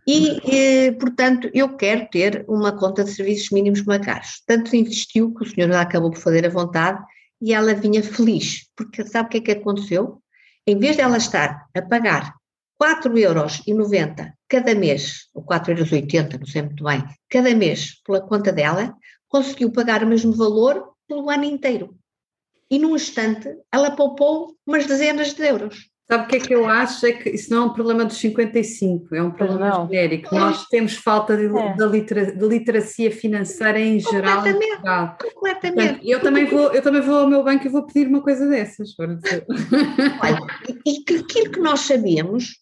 [0.07, 4.41] E, e, portanto, eu quero ter uma conta de serviços mínimos bancários.
[4.45, 7.03] Tanto insistiu que o senhor acabou por fazer a vontade
[7.41, 10.21] e ela vinha feliz, porque sabe o que é que aconteceu?
[10.65, 12.33] Em vez de ela estar a pagar
[12.81, 13.61] 4,90 euros
[14.47, 18.95] cada mês, ou 4,80 euros, não sei muito bem, cada mês pela conta dela,
[19.27, 21.97] conseguiu pagar o mesmo valor pelo ano inteiro.
[22.69, 25.89] E num instante ela poupou umas dezenas de euros.
[26.09, 27.05] Sabe o que é que eu acho?
[27.05, 29.87] É que isso não é um problema dos 55, é um problema não.
[29.87, 30.33] genérico.
[30.33, 31.73] Nós temos falta de, é.
[31.73, 34.37] de, litera, de literacia financeira em geral.
[34.37, 35.33] Completamente.
[35.33, 35.87] completamente.
[35.87, 38.47] Portanto, eu, também vou, eu também vou ao meu banco e vou pedir uma coisa
[38.47, 38.95] dessas.
[38.97, 40.39] Olha,
[40.85, 42.55] e que aquilo que nós sabíamos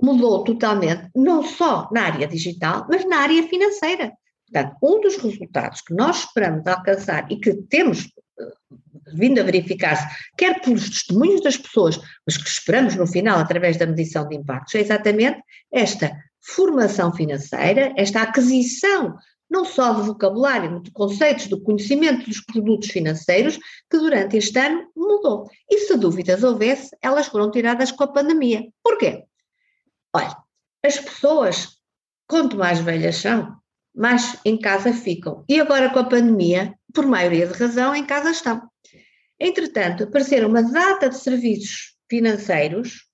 [0.00, 4.12] mudou totalmente, não só na área digital, mas na área financeira.
[4.50, 8.08] Portanto, um dos resultados que nós esperamos alcançar e que temos
[9.14, 13.86] vindo a verificar-se, quer pelos testemunhos das pessoas, mas que esperamos no final, através da
[13.86, 15.40] medição de impactos, é exatamente
[15.72, 19.16] esta formação financeira, esta aquisição
[19.50, 23.58] não só do vocabulário, de conceitos, do conhecimento dos produtos financeiros,
[23.90, 25.48] que durante este ano mudou.
[25.70, 28.68] E se dúvidas houvesse, elas foram tiradas com a pandemia.
[28.82, 29.24] Porquê?
[30.14, 30.36] Olha,
[30.84, 31.78] as pessoas,
[32.26, 33.56] quanto mais velhas são,
[33.94, 35.44] mais em casa ficam.
[35.48, 38.62] E agora com a pandemia, por maioria de razão, em casa estão.
[39.40, 43.06] Entretanto, apareceram uma data de serviços financeiros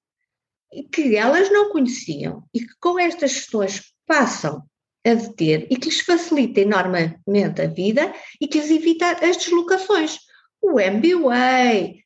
[0.92, 4.62] que elas não conheciam e que com estas questões passam
[5.06, 10.18] a ter e que lhes facilita enormemente a vida e que lhes evita as deslocações.
[10.62, 12.04] O MBA,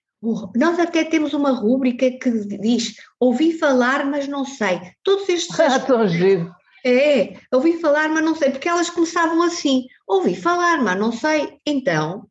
[0.56, 4.80] nós até temos uma rúbrica que diz ouvi falar, mas não sei.
[5.04, 5.56] Todos estes.
[5.60, 6.52] Ah, tão giro.
[6.84, 11.58] É, ouvi falar, mas não sei, porque elas começavam assim, ouvi falar, mas não sei.
[11.66, 12.26] Então,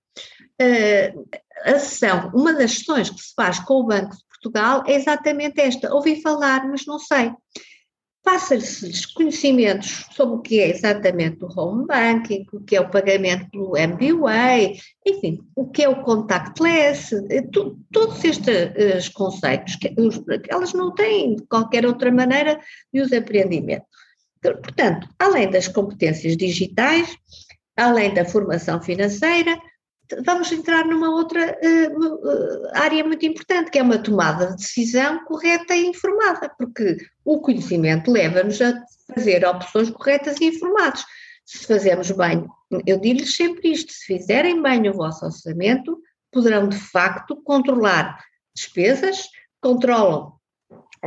[0.61, 1.27] uh,
[1.63, 5.59] a sessão, uma das sessões que se faz com o Banco de Portugal é exatamente
[5.59, 7.31] esta, ouvi falar, mas não sei
[8.27, 13.49] passa-lhes conhecimentos sobre o que é exatamente o home banking, o que é o pagamento
[13.49, 17.47] pelo MBWay, enfim, o que é o contactless, eh,
[17.89, 19.95] todos estes conceitos que
[20.49, 22.59] elas não têm qualquer outra maneira
[22.93, 23.85] de os apreendimento.
[24.55, 27.15] Portanto, além das competências digitais,
[27.75, 29.57] além da formação financeira,
[30.23, 35.75] vamos entrar numa outra uh, área muito importante, que é uma tomada de decisão correta
[35.75, 38.73] e informada, porque o conhecimento leva-nos a
[39.13, 41.03] fazer opções corretas e informadas.
[41.45, 42.45] Se fazemos bem,
[42.85, 45.99] eu digo-lhes sempre isto: se fizerem bem o vosso orçamento,
[46.31, 48.17] poderão de facto controlar
[48.55, 49.29] despesas,
[49.61, 50.33] controlam,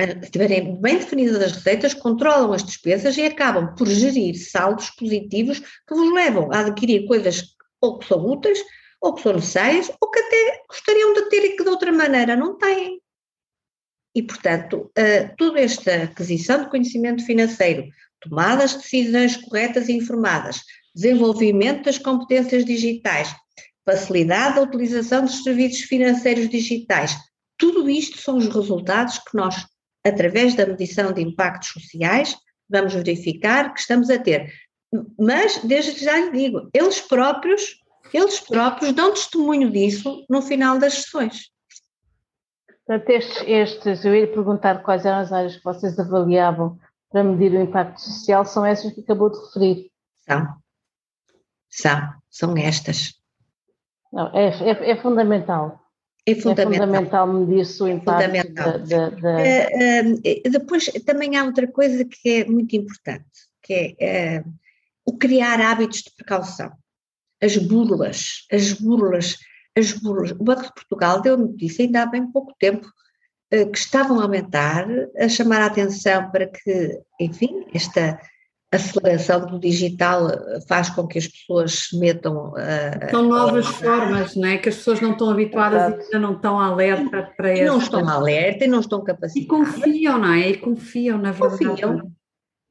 [0.06, 5.58] se estiverem bem definidas as receitas, controlam as despesas e acabam por gerir saldos positivos
[5.58, 8.60] que vos levam a adquirir coisas ou que são úteis
[9.00, 12.36] ou que são necessárias, ou que até gostariam de ter e que de outra maneira
[12.36, 13.00] não têm.
[14.14, 17.88] E, portanto, uh, toda esta aquisição de conhecimento financeiro,
[18.20, 20.60] tomadas de decisões corretas e informadas,
[20.94, 23.34] desenvolvimento das competências digitais,
[23.84, 27.16] facilidade da utilização dos serviços financeiros digitais,
[27.56, 29.66] tudo isto são os resultados que nós,
[30.04, 32.36] através da medição de impactos sociais,
[32.68, 34.52] vamos verificar que estamos a ter.
[35.18, 37.80] Mas, desde já lhe digo, eles próprios
[38.12, 41.50] eles próprios dão testemunho disso no final das sessões.
[42.86, 46.78] Portanto, estes, estes, eu ia perguntar quais eram as áreas que vocês avaliavam
[47.10, 49.90] para medir o impacto social, são essas que acabou de referir.
[50.18, 50.56] São.
[51.68, 53.14] São, são estas.
[54.12, 55.80] Não, é, é, é fundamental.
[56.26, 56.72] É fundamental.
[56.72, 59.36] É fundamental medir-se o é impacto da, da, da...
[59.36, 63.24] Uh, uh, depois também há outra coisa que é muito importante,
[63.62, 64.52] que é uh,
[65.04, 66.70] o criar hábitos de precaução
[67.40, 69.36] as burlas, as burlas,
[69.76, 70.32] as burlas.
[70.32, 72.86] O Banco de Portugal deu notícia ainda há bem pouco tempo
[73.50, 74.86] eh, que estavam a aumentar,
[75.18, 78.20] a chamar a atenção para que, enfim, esta
[78.72, 82.52] aceleração do digital eh, faz com que as pessoas se metam.
[82.52, 84.58] Uh, São novas uh, formas, não é?
[84.58, 87.64] Que as pessoas não estão habituadas e ainda não estão alerta para isso.
[87.64, 89.36] Não estão alerta e não estão capacitadas.
[89.36, 90.50] E confiam, não é?
[90.50, 91.64] E confiam, na verdade.
[91.64, 92.12] Confiam,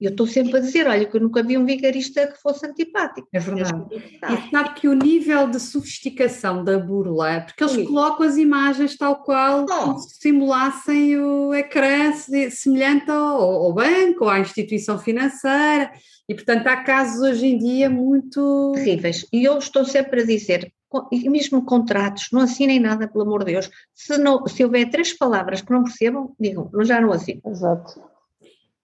[0.06, 3.28] eu estou sempre a dizer, olha, que eu nunca vi um vigarista que fosse antipático.
[3.34, 3.86] É verdade.
[3.92, 7.86] E sabe que o nível de sofisticação da burla, porque eles Sim.
[7.86, 9.66] colocam as imagens tal qual, oh.
[9.66, 12.14] como se simulassem o ecrã
[12.50, 15.92] semelhante ao, ao banco ou à instituição financeira,
[16.30, 18.72] e portanto há casos hoje em dia muito...
[18.76, 19.26] Terríveis.
[19.34, 20.72] E eu estou sempre a dizer,
[21.12, 23.70] mesmo contratos, não assinem nada, pelo amor de Deus.
[23.94, 27.42] Se, não, se houver três palavras que não percebam, digam, já não assino.
[27.46, 28.09] Exato.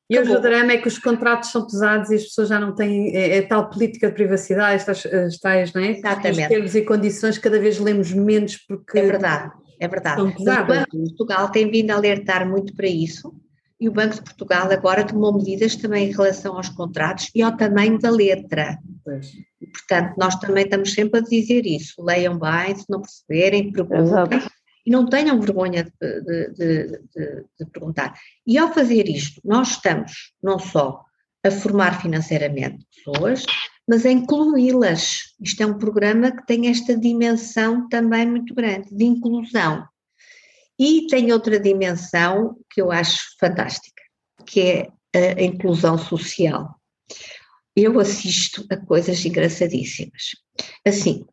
[0.09, 2.75] E hoje o drama é que os contratos são pesados e as pessoas já não
[2.75, 5.91] têm é, é tal política de privacidade, estas, as tais, não é?
[5.91, 6.41] Exatamente.
[6.41, 8.99] Os termos e condições cada vez lemos menos porque.
[8.99, 10.21] É verdade, é verdade.
[10.21, 13.33] O Banco de Portugal tem vindo a alertar muito para isso
[13.79, 17.57] e o Banco de Portugal agora tomou medidas também em relação aos contratos e ao
[17.57, 18.77] tamanho da letra.
[19.03, 19.31] Pois.
[19.73, 22.01] Portanto, nós também estamos sempre a dizer isso.
[22.01, 24.39] Leiam bem, se não perceberem, perguntem
[24.85, 28.13] e não tenham vergonha de, de, de, de, perguntar.
[28.45, 31.03] E ao fazer isto, nós estamos não só
[31.43, 33.45] a formar financeiramente pessoas,
[33.88, 35.36] mas a incluí-las.
[35.41, 39.88] Isto é um programa que tem esta dimensão também muito grande, de inclusão.
[40.77, 44.01] E tem outra dimensão que eu acho fantástica,
[44.45, 46.75] que é a inclusão social.
[47.75, 50.31] Eu assisto a coisas engraçadíssimas.
[50.86, 51.25] Assim,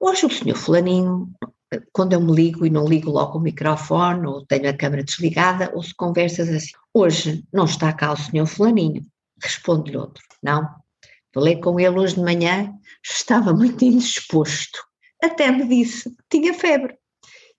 [0.00, 1.32] hoje o senhor fulaninho
[1.92, 5.70] quando eu me ligo e não ligo logo o microfone, ou tenho a câmera desligada,
[5.74, 6.72] ou se conversas assim.
[6.92, 9.02] Hoje não está cá o senhor fulaninho,
[9.42, 10.68] responde-lhe outro, não.
[11.34, 12.72] Falei com ele hoje de manhã,
[13.04, 14.82] estava muito indisposto,
[15.22, 16.96] até me disse que tinha febre.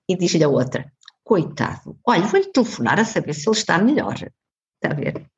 [0.08, 0.92] E diz-lhe a outra,
[1.24, 4.16] coitado, olha, vou-lhe telefonar a saber se ele está melhor.
[4.16, 5.30] Está a ver?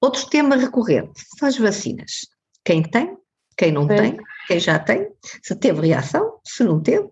[0.00, 2.26] Outro tema recorrente, são as vacinas.
[2.64, 3.16] Quem tem,
[3.56, 5.06] quem não tem, quem já tem,
[5.42, 7.06] se teve reação, se não teve.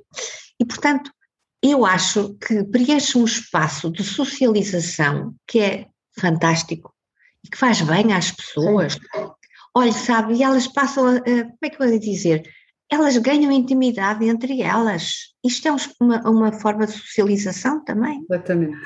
[0.60, 1.10] E, portanto,
[1.62, 5.86] eu acho que preenche um espaço de socialização que é
[6.18, 6.92] fantástico
[7.44, 8.94] e que faz bem às pessoas.
[8.94, 9.30] Sim.
[9.74, 12.42] Olha, sabe, e elas passam a, como é que eu vou dizer?
[12.90, 15.34] Elas ganham intimidade entre elas.
[15.44, 18.20] Isto é uma, uma forma de socialização também.
[18.20, 18.78] Completamente.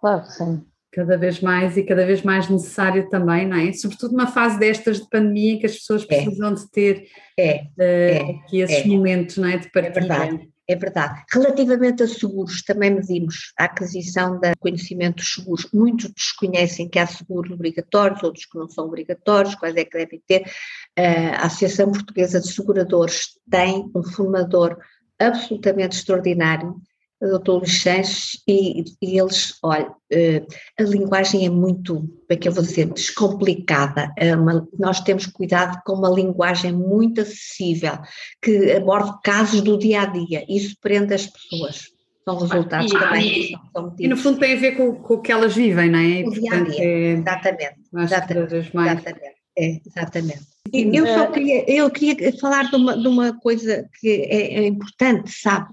[0.00, 0.64] Claro, sim
[0.96, 3.70] cada vez mais e cada vez mais necessário também, não é?
[3.74, 6.06] Sobretudo numa fase destas de pandemia em que as pessoas é.
[6.06, 6.54] precisam é.
[6.54, 7.08] de ter
[7.38, 7.54] é.
[7.54, 8.30] Uh, é.
[8.30, 8.88] aqui esses é.
[8.88, 9.58] momentos, não é?
[9.58, 9.90] De partilha.
[9.90, 10.48] É verdade.
[10.68, 11.24] É verdade.
[11.32, 15.68] Relativamente a seguros, também medimos a aquisição de conhecimento dos seguros.
[15.72, 20.20] Muitos desconhecem que há seguros obrigatórios, outros que não são obrigatórios, quais é que devem
[20.26, 20.50] ter.
[20.96, 24.76] Eh, a Associação Portuguesa de Seguradores tem um formador
[25.18, 26.76] absolutamente extraordinário,
[27.20, 30.44] doutor Luís Sanches, e, e, eles, olha, eh,
[30.78, 35.26] a linguagem é muito, como é que eu vou dizer, descomplicada, é uma, nós temos
[35.26, 37.98] cuidado com uma linguagem muito acessível,
[38.42, 41.96] que aborde casos do dia a dia, isso prende as pessoas.
[42.28, 43.52] São resultados e, também.
[43.52, 45.98] E, são e no fundo tem a ver com, com o que elas vivem, não
[46.00, 46.24] é?
[46.26, 47.76] O dia a dia, é, exatamente.
[47.94, 49.36] Exatamente, exatamente.
[49.58, 50.56] É, exatamente.
[50.72, 55.30] Eu só queria, eu queria falar de uma, de uma coisa que é, é importante,
[55.30, 55.72] sabe?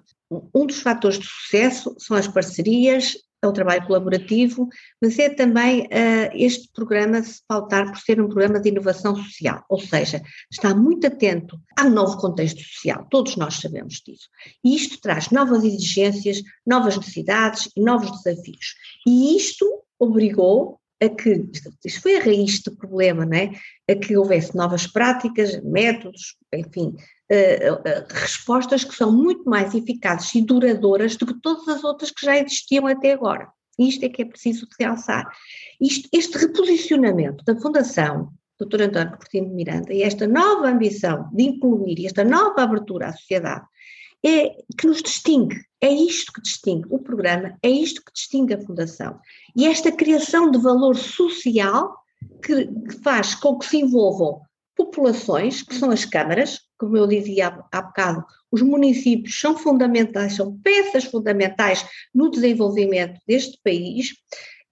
[0.54, 4.70] Um dos fatores de sucesso são as parcerias, é o trabalho colaborativo,
[5.02, 9.66] mas é também uh, este programa se pautar por ser um programa de inovação social,
[9.68, 14.30] ou seja, está muito atento ao novo contexto social, todos nós sabemos disso.
[14.64, 18.76] E isto traz novas exigências, novas necessidades e novos desafios.
[19.06, 19.66] E isto
[20.00, 21.50] obrigou a que,
[21.86, 23.52] isto foi a raiz do problema, não é?
[23.90, 26.96] A que houvesse novas práticas, métodos, enfim,
[28.10, 32.38] respostas que são muito mais eficazes e duradouras do que todas as outras que já
[32.38, 33.48] existiam até agora.
[33.78, 35.28] Isto é que é preciso realçar.
[35.82, 38.30] Isto, este reposicionamento da Fundação
[38.60, 38.84] Dr.
[38.84, 43.66] António Cortino de Miranda e esta nova ambição de incluir esta nova abertura à sociedade
[44.26, 48.62] é que nos distingue, é isto que distingue o programa, é isto que distingue a
[48.62, 49.20] Fundação.
[49.54, 51.94] E esta criação de valor social
[52.42, 54.42] que, que faz com que se envolvam
[54.78, 60.60] populações, que são as câmaras, como eu dizia há, bocado, os municípios são fundamentais, são
[60.60, 64.14] peças fundamentais no desenvolvimento deste país.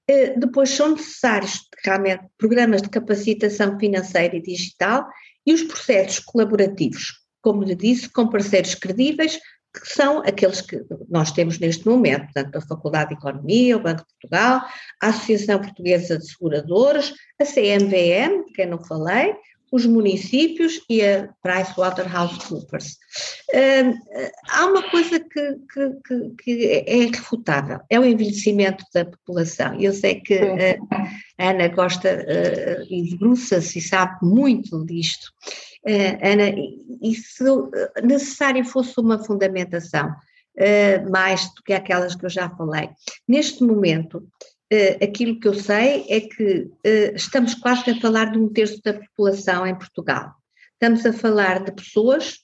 [0.10, 5.08] Eh, depois são necessários realmente programas de capacitação financeira e digital
[5.46, 9.40] e os processos colaborativos, como lhe disse, com parceiros credíveis,
[9.74, 14.02] que são aqueles que nós temos neste momento, portanto, a Faculdade de Economia, o Banco
[14.02, 14.68] de Portugal,
[15.02, 19.34] a Associação Portuguesa de Seguradores, a CMVM, que eu não falei,
[19.72, 22.98] os municípios e a PricewaterhouseCoopers.
[23.54, 23.98] Uh,
[24.50, 29.80] há uma coisa que, que, que, é irrefutável, é o envelhecimento da população.
[29.80, 30.88] Eu sei que uh,
[31.38, 35.32] a Ana gosta uh, e debruça-se e sabe muito disto.
[35.88, 36.54] Uh, Ana,
[37.02, 37.44] e se
[38.04, 40.14] necessário fosse uma fundamentação
[41.10, 42.90] mais do que aquelas que eu já falei,
[43.26, 44.28] neste momento
[45.02, 48.94] aquilo que eu sei é que uh, estamos quase a falar de um terço da
[48.94, 50.34] população em Portugal.
[50.74, 52.40] Estamos a falar de pessoas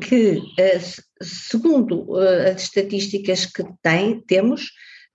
[0.00, 4.70] que, uh, segundo as estatísticas que tem, temos,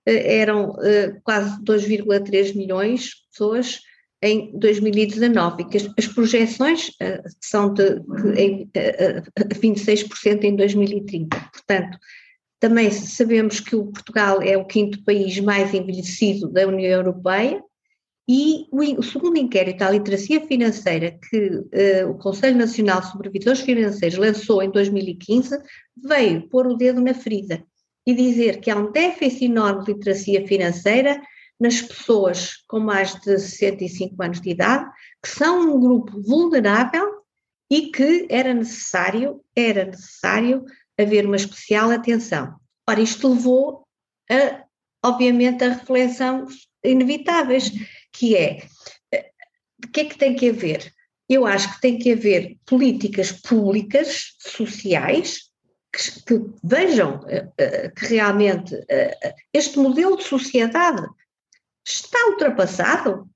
[0.06, 0.74] eram
[1.22, 3.78] quase 2,3 milhões de pessoas
[4.22, 6.90] em 2019 e que as, as projeções
[7.42, 8.70] são de, de em,
[9.36, 11.36] 26% em 2030.
[11.52, 11.98] Portanto,
[12.60, 17.62] também sabemos que o Portugal é o quinto país mais envelhecido da União Europeia
[18.28, 24.18] e o, segundo inquérito à literacia financeira que uh, o Conselho Nacional de Supervisores Financeiros
[24.18, 25.58] lançou em 2015
[25.96, 27.64] veio pôr o dedo na ferida
[28.06, 31.20] e dizer que há um déficit enorme de literacia financeira
[31.58, 34.88] nas pessoas com mais de 65 anos de idade,
[35.22, 37.22] que são um grupo vulnerável
[37.70, 40.64] e que era necessário, era necessário
[40.98, 42.56] haver uma especial atenção.
[42.88, 43.86] Ora, isto levou,
[44.30, 44.64] a,
[45.04, 47.70] obviamente, a reflexões inevitáveis,
[48.12, 48.66] que é,
[49.84, 50.92] o que é que tem que haver?
[51.28, 55.48] Eu acho que tem que haver políticas públicas, sociais,
[55.92, 61.06] que, que vejam uh, que realmente uh, este modelo de sociedade
[61.86, 63.28] está ultrapassado.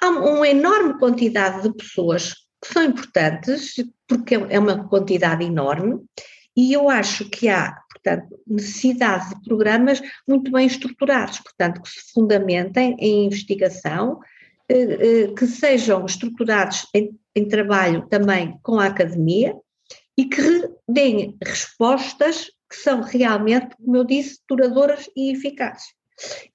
[0.00, 3.74] Há uma enorme quantidade de pessoas que são importantes,
[4.06, 6.00] porque é uma quantidade enorme,
[6.58, 12.12] e eu acho que há, portanto, necessidade de programas muito bem estruturados, portanto, que se
[12.12, 14.18] fundamentem em investigação,
[14.68, 19.54] eh, eh, que sejam estruturados em, em trabalho também com a academia
[20.16, 25.86] e que deem respostas que são realmente, como eu disse, duradouras e eficazes.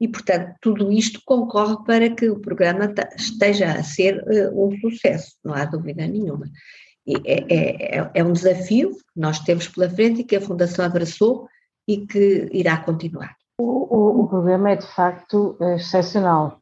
[0.01, 5.37] E, portanto, tudo isto concorre para que o programa esteja a ser uh, um sucesso,
[5.41, 6.45] não há dúvida nenhuma.
[7.07, 11.47] É, é, é um desafio que nós temos pela frente e que a Fundação abraçou
[11.87, 13.35] e que irá continuar.
[13.59, 16.59] O, o, o programa é de facto excepcional.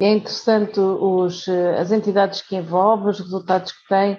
[0.00, 1.46] É interessante os,
[1.78, 4.18] as entidades que envolvem, os resultados que têm.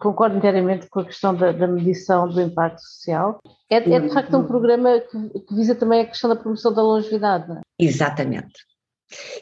[0.00, 3.38] Concordo inteiramente com a questão da, da medição do impacto social.
[3.68, 6.82] É, é, de facto um programa que, que, visa também a questão da promoção da
[6.82, 7.52] longevidade.
[7.52, 7.60] É?
[7.78, 8.54] Exatamente.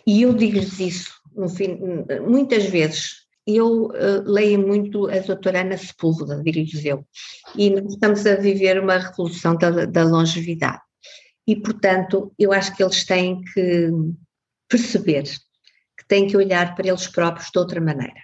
[0.04, 1.12] E eu digo-lhes isso,
[1.56, 1.78] fim,
[2.26, 3.21] muitas vezes.
[3.46, 7.04] Eu uh, leio muito a doutora Ana Sepúlveda, digo-lhes eu,
[7.56, 10.80] e nós estamos a viver uma revolução da, da longevidade.
[11.46, 13.90] E, portanto, eu acho que eles têm que
[14.68, 15.24] perceber
[15.98, 18.20] que têm que olhar para eles próprios de outra maneira.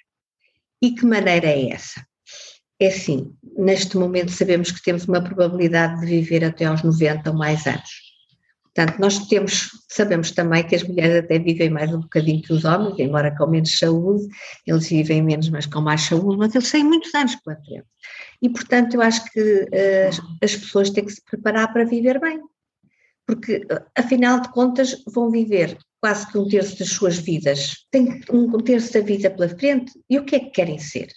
[0.80, 2.04] E que maneira é essa?
[2.80, 7.36] É assim, neste momento sabemos que temos uma probabilidade de viver até aos 90 ou
[7.36, 8.07] mais anos.
[8.78, 12.64] Portanto, nós temos, sabemos também que as mulheres até vivem mais um bocadinho que os
[12.64, 14.28] homens, embora com menos saúde,
[14.64, 17.88] eles vivem menos, mas com mais saúde, mas eles têm muitos anos pela frente.
[18.40, 19.68] E, portanto, eu acho que
[20.08, 22.40] as, as pessoas têm que se preparar para viver bem.
[23.26, 23.66] Porque,
[23.96, 28.92] afinal de contas, vão viver quase que um terço das suas vidas, têm um terço
[28.92, 31.08] da vida pela frente, e o que é que querem ser?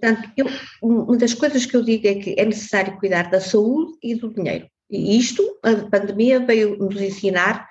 [0.00, 0.46] Portanto, eu,
[0.80, 4.32] uma das coisas que eu digo é que é necessário cuidar da saúde e do
[4.32, 4.68] dinheiro.
[4.92, 7.66] E isto, a pandemia veio nos ensinar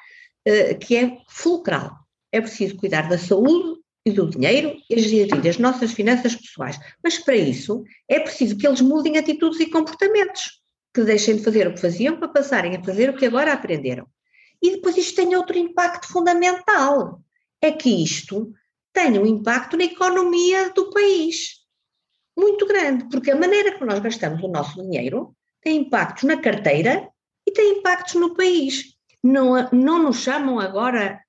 [0.48, 1.96] uh, que é fulcral.
[2.32, 6.80] É preciso cuidar da saúde e do dinheiro e gerir as nossas finanças pessoais.
[7.04, 10.62] Mas para isso é preciso que eles mudem atitudes e comportamentos,
[10.94, 14.08] que deixem de fazer o que faziam para passarem a fazer o que agora aprenderam.
[14.62, 17.22] E depois isto tem outro impacto fundamental,
[17.62, 18.52] é que isto
[18.92, 21.62] tem um impacto na economia do país
[22.38, 27.08] muito grande, porque a maneira que nós gastamos o nosso dinheiro tem impactos na carteira
[27.52, 28.96] e tem impactos no país.
[29.24, 31.20] Não, não nos chamam agora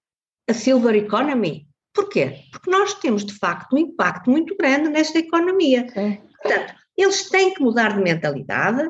[0.49, 1.66] a silver economy.
[1.93, 2.45] Porquê?
[2.51, 5.87] Porque nós temos, de facto, um impacto muito grande nesta economia.
[6.41, 8.89] Portanto, eles têm que mudar de mentalidade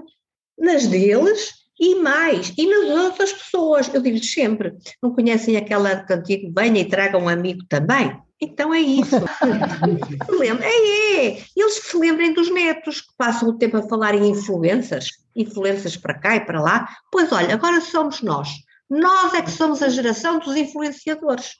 [0.56, 4.72] nas deles e mais, e nas outras pessoas, eu digo-lhes sempre,
[5.02, 8.16] não conhecem aquela cantiga, venha e traga um amigo também?
[8.42, 9.14] Então é isso.
[10.42, 11.44] é, é.
[11.56, 16.18] Eles se lembrem dos netos, que passam o tempo a falar em influências, influências para
[16.18, 16.88] cá e para lá.
[17.12, 18.48] Pois olha, agora somos nós.
[18.90, 21.52] Nós é que somos a geração dos influenciadores.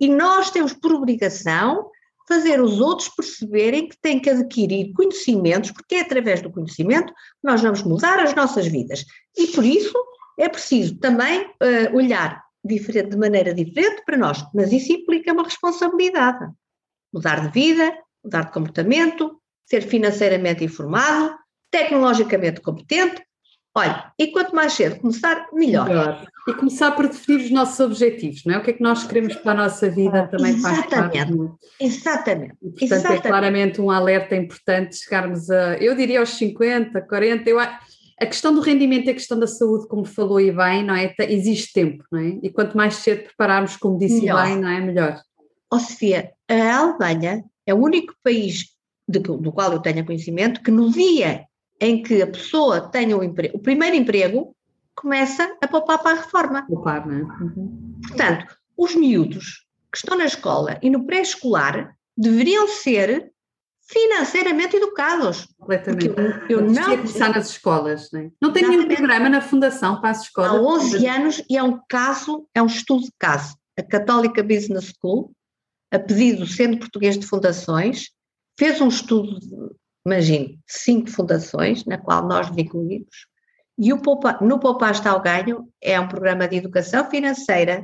[0.00, 1.90] E nós temos por obrigação
[2.26, 7.44] fazer os outros perceberem que têm que adquirir conhecimentos, porque é através do conhecimento que
[7.44, 9.04] nós vamos mudar as nossas vidas.
[9.36, 9.94] E por isso
[10.38, 15.44] é preciso também uh, olhar diferente, de maneira diferente para nós, mas isso implica uma
[15.44, 16.50] responsabilidade.
[17.12, 17.92] Mudar de vida,
[18.22, 21.34] mudar de comportamento, ser financeiramente informado,
[21.70, 23.22] tecnologicamente competente.
[23.72, 25.88] Olha, e quanto mais cedo começar, melhor.
[25.88, 26.26] melhor.
[26.48, 28.58] E começar por definir os nossos objetivos, não é?
[28.58, 30.90] O que é que nós queremos para a nossa vida também Exatamente.
[30.90, 31.18] faz parte.
[31.80, 32.56] Exatamente.
[32.60, 33.26] E, portanto, é Exatamente.
[33.26, 37.60] é claramente um alerta importante chegarmos a, eu diria aos 50, 40, eu
[38.20, 41.14] a questão do rendimento e a questão da saúde, como falou e bem, não é?
[41.20, 42.38] Existe tempo, não é?
[42.42, 44.44] E quanto mais cedo prepararmos, como disse melhor.
[44.44, 44.80] bem, não é?
[44.80, 45.22] Melhor.
[45.72, 48.66] Ó oh, Sofia, a Alemanha é o único país
[49.08, 51.46] de, do qual eu tenho conhecimento que no dia
[51.80, 54.54] em que a pessoa tenha o, emprego, o primeiro emprego,
[54.94, 56.66] começa a poupar para a reforma.
[56.66, 57.22] Poupar, não é?
[57.22, 58.00] Uhum.
[58.06, 63.32] Portanto, os miúdos que estão na escola e no pré-escolar deveriam ser
[63.90, 65.48] financeiramente educados.
[65.58, 66.08] Completamente.
[66.48, 68.30] Eu, eu não começar nas escolas, não é?
[68.40, 70.52] Não tem nenhum programa na fundação para as escolas.
[70.52, 73.56] Há 11 anos e é um caso, é um estudo de caso.
[73.76, 75.32] A Católica Business School,
[75.90, 78.10] a pedido do Centro Português de Fundações,
[78.58, 79.38] fez um estudo,
[80.06, 83.26] imagine, cinco fundações, na qual nós incluímos,
[83.78, 87.82] e o Poupa, no Poupaste ao Ganho é um programa de educação financeira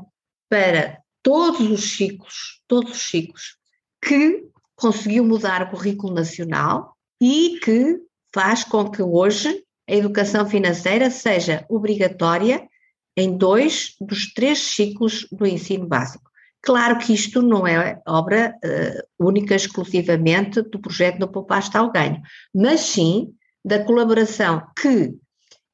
[0.48, 3.56] para todos os ciclos, todos os ciclos,
[4.04, 4.46] que
[4.76, 7.98] conseguiu mudar o currículo nacional e que
[8.32, 12.68] faz com que hoje a educação financeira seja obrigatória
[13.16, 16.30] em dois dos três ciclos do ensino básico.
[16.60, 22.20] Claro que isto não é obra uh, única exclusivamente do projeto do Poupaste ao Ganho,
[22.52, 23.32] mas sim
[23.64, 25.14] da colaboração que,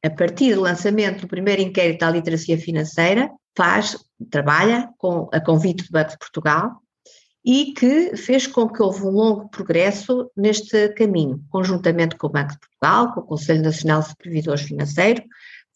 [0.05, 3.97] a partir do lançamento do primeiro inquérito à literacia financeira, faz,
[4.31, 6.82] trabalha com a convite do Banco de Portugal
[7.45, 12.53] e que fez com que houve um longo progresso neste caminho, conjuntamente com o Banco
[12.53, 15.25] de Portugal, com o Conselho Nacional de Supervisores Financeiros,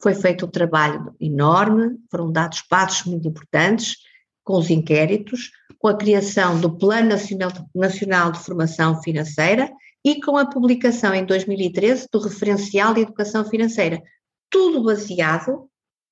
[0.00, 3.96] foi feito um trabalho enorme, foram dados passos muito importantes
[4.44, 9.72] com os inquéritos, com a criação do Plano Nacional, Nacional de Formação Financeira
[10.04, 14.00] e com a publicação em 2013 do Referencial de Educação Financeira,
[14.48, 15.68] tudo baseado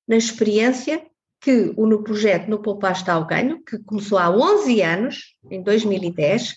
[0.08, 1.06] na experiência
[1.44, 5.62] que o no projeto No Poupar está ao Ganho, que começou há 11 anos, em
[5.62, 6.54] 2010,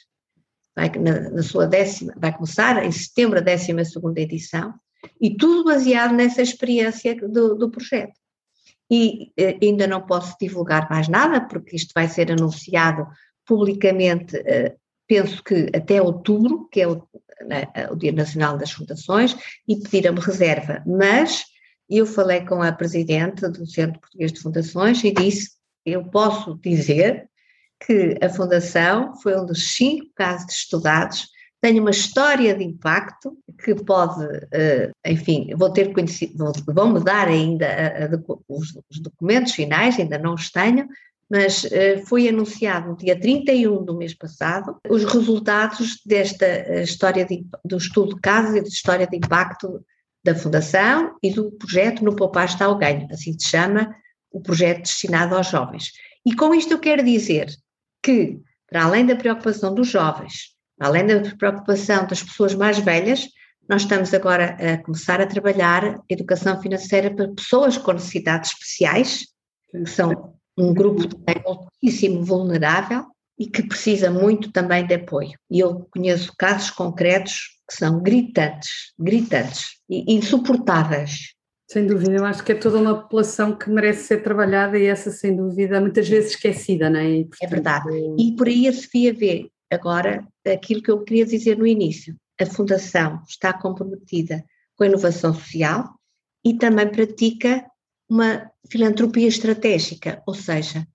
[0.73, 4.73] vai, na, na, sua décima, vai começar em setembro a décima segunda edição,
[5.19, 8.13] e tudo baseado nessa experiência do, do projeto.
[8.89, 13.05] E eh, ainda não posso divulgar mais nada, porque isto vai ser anunciado
[13.45, 14.73] publicamente, eh,
[15.05, 17.05] penso que até outubro, que é o,
[17.45, 19.35] né, o Dia Nacional das Fundações,
[19.67, 21.43] e pediram-me reserva, mas
[21.89, 25.51] eu falei com a presidente do Centro Português de Fundações e disse,
[25.85, 27.29] eu posso dizer
[27.85, 31.29] que a Fundação foi um dos cinco casos estudados
[31.59, 37.67] tem uma história de impacto que pode, eh, enfim, vou ter conhecido, vão-me dar ainda
[37.67, 38.09] a, a,
[38.47, 40.87] os, os, documentos finais, ainda não os tenho,
[41.29, 41.67] mas
[42.05, 48.15] foi anunciado no dia 31 do mês passado os resultados desta história de, do estudo
[48.15, 49.83] de casos e de história de impacto
[50.27, 53.95] da Fundação e do projeto No Poupar está ao Ganho, assim se chama
[54.29, 55.93] o projeto destinado aos jovens.
[56.25, 57.47] E com isto eu quero dizer
[58.03, 58.37] que,
[58.69, 63.29] para além da preocupação dos jovens, para além da preocupação das pessoas mais velhas,
[63.69, 69.27] nós estamos agora a começar a trabalhar educação financeira para pessoas com necessidades especiais,
[69.71, 71.07] que são um grupo
[71.81, 73.05] muitíssimo vulnerável
[73.39, 75.37] e que precisa muito também de apoio.
[75.49, 81.33] E eu conheço casos concretos que são gritantes, gritantes e insuportáveis.
[81.69, 85.11] Sem dúvida, eu acho que é toda uma população que merece ser trabalhada e essa,
[85.11, 87.09] sem dúvida, muitas vezes esquecida, não é?
[87.09, 87.89] E, portanto, é verdade.
[88.17, 92.15] E por aí a Sofia vê agora aquilo que eu queria dizer no início.
[92.39, 94.45] A Fundação está comprometida
[94.77, 95.93] com a inovação social
[96.45, 97.65] e também pratica
[98.09, 100.87] uma filantropia estratégica, ou seja,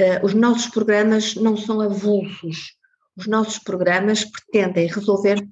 [0.00, 2.74] uh, os nossos programas não são avulsos,
[3.16, 5.46] os nossos programas pretendem resolver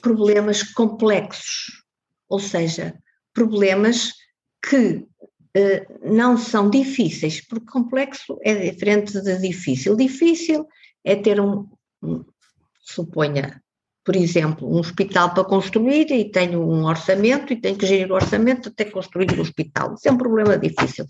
[0.00, 1.82] problemas complexos,
[2.28, 2.94] ou seja,
[3.32, 4.12] problemas
[4.62, 5.06] que
[5.56, 9.96] uh, não são difíceis, porque complexo é diferente de difícil.
[9.96, 10.66] Difícil
[11.04, 11.68] é ter um,
[12.02, 12.24] um
[12.80, 13.62] suponha
[14.08, 18.14] por exemplo, um hospital para construir e tenho um orçamento e tenho que gerir o
[18.14, 19.92] orçamento até construir o hospital.
[19.92, 21.04] Isso é um problema difícil.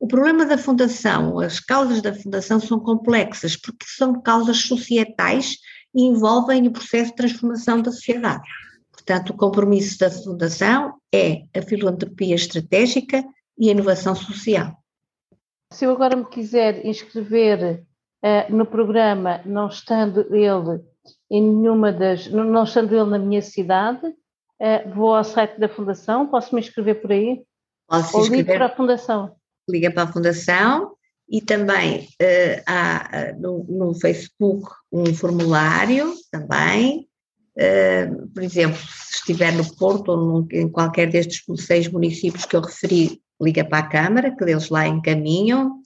[0.00, 5.58] O problema da fundação, as causas da fundação são complexas porque são causas societais
[5.94, 8.48] e envolvem o processo de transformação da sociedade.
[8.92, 13.24] Portanto, o compromisso da fundação é a filantropia estratégica
[13.58, 14.76] e a inovação social.
[15.72, 17.84] Se eu agora me quiser inscrever
[18.24, 20.80] uh, no programa, não estando ele
[21.30, 26.26] em nenhuma das, não estando ele na minha cidade, uh, vou ao site da Fundação,
[26.26, 27.42] posso me inscrever por aí?
[27.88, 29.34] Posso Ou ligo para a Fundação?
[29.68, 30.92] Liga para a Fundação
[31.30, 37.06] e também uh, há no, no, Facebook um formulário também,
[37.56, 42.56] uh, por exemplo, se estiver no Porto ou num, em qualquer destes seis municípios que
[42.56, 45.80] eu referi, liga para a Câmara, que eles lá encaminham,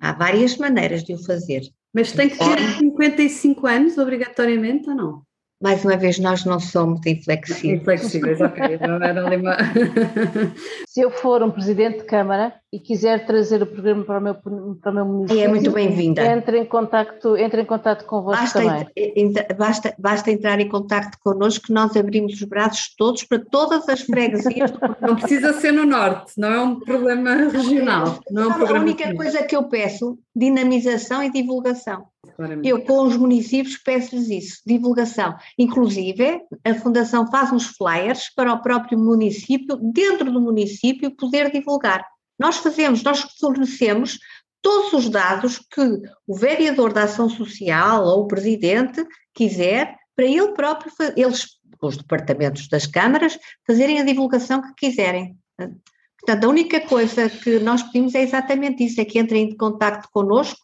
[0.00, 1.62] há várias maneiras de o fazer.
[1.92, 5.22] Mas tem que ter 55 anos, obrigatoriamente, ou não?
[5.62, 7.80] Mais uma vez, nós não somos inflexíveis.
[7.80, 8.62] Inflexíveis, ok.
[9.40, 9.56] uma...
[10.88, 14.34] Se eu for um presidente de Câmara e quiser trazer o programa para o meu,
[14.34, 16.24] para o meu município, é muito bem-vinda.
[16.24, 19.32] Entre em contacto, entre em contacto convosco basta, também.
[19.56, 24.02] Basta, basta entrar em contacto connosco que nós abrimos os braços todos para todas as
[24.02, 24.72] freguesias.
[25.00, 28.20] não precisa ser no Norte, não é um problema regional.
[28.30, 32.06] Não é um a única coisa que eu peço, dinamização e divulgação.
[32.36, 32.68] Claramente.
[32.68, 35.36] Eu, com os municípios, peço-lhes isso, divulgação.
[35.58, 42.04] Inclusive, a Fundação faz uns flyers para o próprio município, dentro do município, poder divulgar.
[42.38, 44.18] Nós fazemos, nós fornecemos
[44.60, 50.52] todos os dados que o vereador da ação social ou o presidente quiser, para ele
[50.52, 51.46] próprio, eles,
[51.80, 55.36] os departamentos das câmaras, fazerem a divulgação que quiserem.
[55.56, 60.08] Portanto, a única coisa que nós pedimos é exatamente isso, é que entrem em contato
[60.10, 60.63] connosco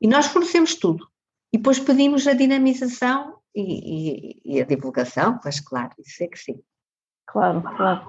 [0.00, 1.06] e nós fornecemos tudo.
[1.52, 3.62] E depois pedimos a dinamização e,
[4.44, 6.60] e, e a divulgação, mas claro, isso é que sim.
[7.26, 8.06] Claro, claro.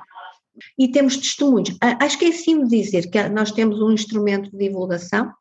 [0.78, 1.78] E temos testemunhos.
[1.82, 5.34] Acho que é assim dizer que nós temos um instrumento de divulgação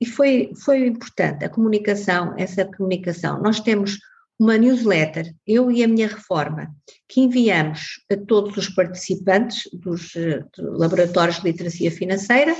[0.00, 3.40] e foi, foi importante a comunicação, essa comunicação.
[3.40, 3.98] Nós temos
[4.38, 6.74] uma newsletter, eu e a minha reforma,
[7.08, 12.54] que enviamos a todos os participantes dos eh, laboratórios de literacia financeira,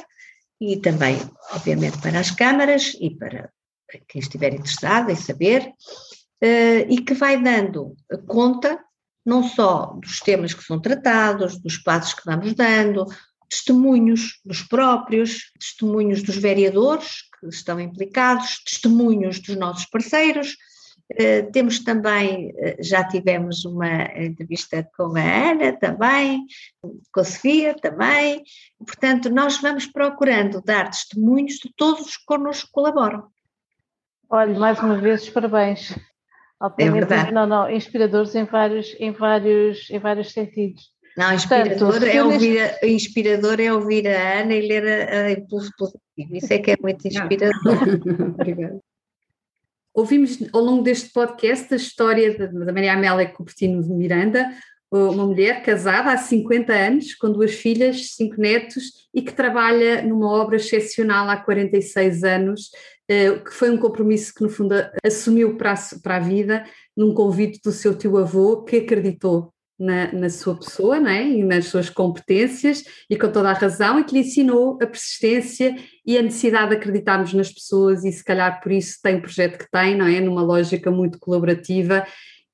[0.60, 1.18] e também,
[1.52, 3.50] obviamente, para as câmaras e para
[4.08, 5.72] quem estiver interessado em saber,
[6.40, 7.94] eh, e que vai dando
[8.26, 8.78] conta
[9.24, 13.06] não só dos temas que são tratados, dos passos que vamos dando,
[13.48, 20.56] testemunhos dos próprios, testemunhos dos vereadores que estão implicados, testemunhos dos nossos parceiros,
[21.10, 26.44] eh, temos também, eh, já tivemos uma entrevista com a Ana também,
[27.12, 28.42] com a Sofia também,
[28.84, 33.28] portanto, nós vamos procurando dar testemunhos de todos os que connosco colaboram.
[34.28, 35.96] Olha, mais uma vez, parabéns.
[36.78, 40.90] É não, não, inspiradores em vários, em vários, em vários sentidos.
[41.16, 45.32] Não, inspirador, Portanto, é ouvir a, inspirador é ouvir a Ana e ler a, a
[45.32, 46.36] Impulso Positivo.
[46.36, 47.54] Isso é que é muito inspirador.
[48.34, 48.80] Obrigada.
[49.96, 54.46] Ouvimos ao longo deste podcast a história da Maria Amélia Cupertino de Miranda,
[54.92, 60.30] uma mulher casada há 50 anos, com duas filhas, cinco netos e que trabalha numa
[60.30, 62.70] obra excepcional há 46 anos,
[63.08, 67.14] eh, que foi um compromisso que, no fundo, assumiu para a, para a vida, num
[67.14, 71.22] convite do seu tio-avô, que acreditou na, na, sua pessoa não é?
[71.22, 75.76] e nas suas competências e com toda a razão e que lhe ensinou a persistência
[76.04, 79.58] e a necessidade de acreditarmos nas pessoas e se calhar por isso tem o projeto
[79.58, 80.20] que tem, não é?
[80.20, 82.06] Numa lógica muito colaborativa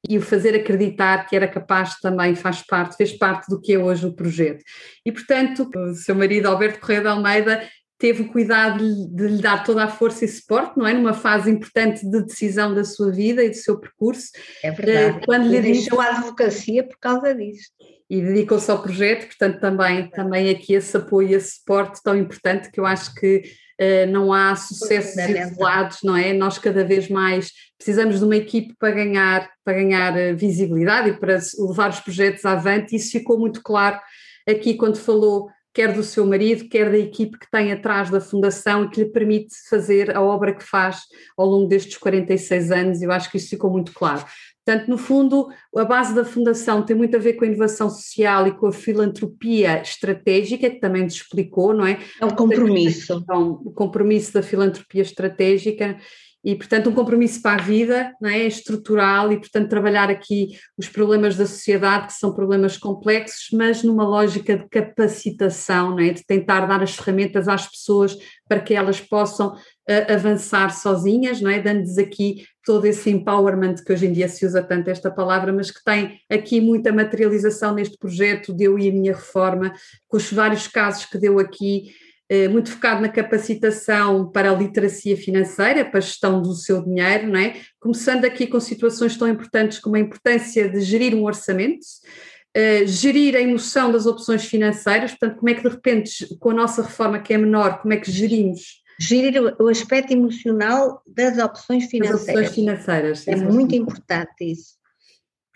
[0.09, 3.79] e o fazer acreditar que era capaz também faz parte, fez parte do que é
[3.79, 4.65] hoje o projeto.
[5.07, 7.63] E portanto, o seu marido Alberto Correia de Almeida
[8.03, 10.93] teve o cuidado de, lhe dar toda a força e suporte, não é?
[10.93, 14.33] Numa fase importante de decisão da sua vida e do seu percurso.
[14.61, 15.19] É verdade.
[15.19, 17.71] Eh, quando lhe deixou a advocacia por causa disso.
[18.11, 22.73] E dedicou-se ao projeto, portanto, também, também aqui esse apoio e esse suporte tão importante
[22.73, 23.45] que eu acho que
[23.81, 26.33] uh, não há sucessos isolados, não é?
[26.33, 31.13] Nós cada vez mais precisamos de uma equipe para ganhar, para ganhar eh, visibilidade e
[31.13, 34.01] para levar os projetos avante, isso ficou muito claro
[34.49, 38.85] aqui quando falou quer do seu marido, quer da equipe que tem atrás da fundação
[38.85, 41.03] e que lhe permite fazer a obra que faz
[41.37, 44.25] ao longo destes 46 anos, eu acho que isso ficou muito claro.
[44.65, 48.47] Portanto, no fundo, a base da fundação tem muito a ver com a inovação social
[48.47, 51.99] e com a filantropia estratégica, que também nos explicou, não é?
[52.21, 53.15] É um compromisso.
[53.15, 55.99] Então, o compromisso da filantropia estratégica
[56.45, 58.47] e, portanto, um compromisso para a vida, não é?
[58.47, 64.05] estrutural, e, portanto, trabalhar aqui os problemas da sociedade, que são problemas complexos, mas numa
[64.05, 66.11] lógica de capacitação, não é?
[66.11, 68.17] de tentar dar as ferramentas às pessoas
[68.49, 71.61] para que elas possam uh, avançar sozinhas, não é?
[71.61, 75.71] dando-lhes aqui todo esse empowerment, que hoje em dia se usa tanto esta palavra, mas
[75.71, 79.73] que tem aqui muita materialização neste projeto, deu e a minha reforma,
[80.09, 81.93] com os vários casos que deu aqui,
[82.49, 87.39] muito focado na capacitação para a literacia financeira, para a gestão do seu dinheiro, não
[87.39, 87.57] é?
[87.79, 91.85] Começando aqui com situações tão importantes como a importância de gerir um orçamento,
[92.57, 96.55] uh, gerir a emoção das opções financeiras, portanto, como é que de repente, com a
[96.55, 101.87] nossa reforma que é menor, como é que gerimos gerir o aspecto emocional das opções
[101.87, 102.27] financeiras.
[102.27, 103.29] Das opções financeiras.
[103.29, 104.82] É muito importante isso.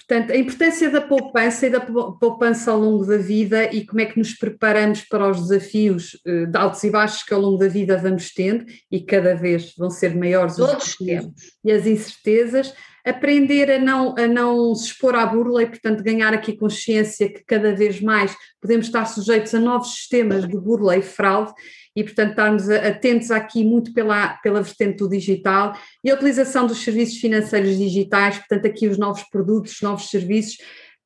[0.09, 4.07] Portanto, a importância da poupança e da poupança ao longo da vida e como é
[4.07, 7.67] que nos preparamos para os desafios eh, de altos e baixos que ao longo da
[7.67, 11.33] vida vamos tendo e cada vez vão ser maiores Todos os desafios
[11.65, 12.73] e as incertezas,
[13.05, 17.43] aprender a não, a não se expor à burla e, portanto, ganhar aqui consciência que
[17.45, 21.53] cada vez mais podemos estar sujeitos a novos sistemas de burla e fraude
[21.97, 25.75] e, portanto, estarmos atentos aqui muito pela, pela vertente do digital
[26.05, 30.59] e a utilização dos serviços financeiros digitais, portanto, aqui os novos produtos, novos serviços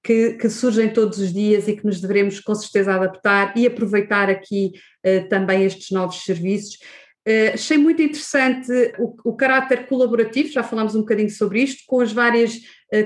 [0.03, 4.29] que, que surgem todos os dias e que nos devemos com certeza adaptar e aproveitar
[4.29, 4.73] aqui
[5.07, 6.75] uh, também estes novos serviços.
[7.29, 12.01] Uh, achei muito interessante o, o, caráter colaborativo, já falámos um bocadinho sobre isto, com,
[12.01, 12.59] as várias,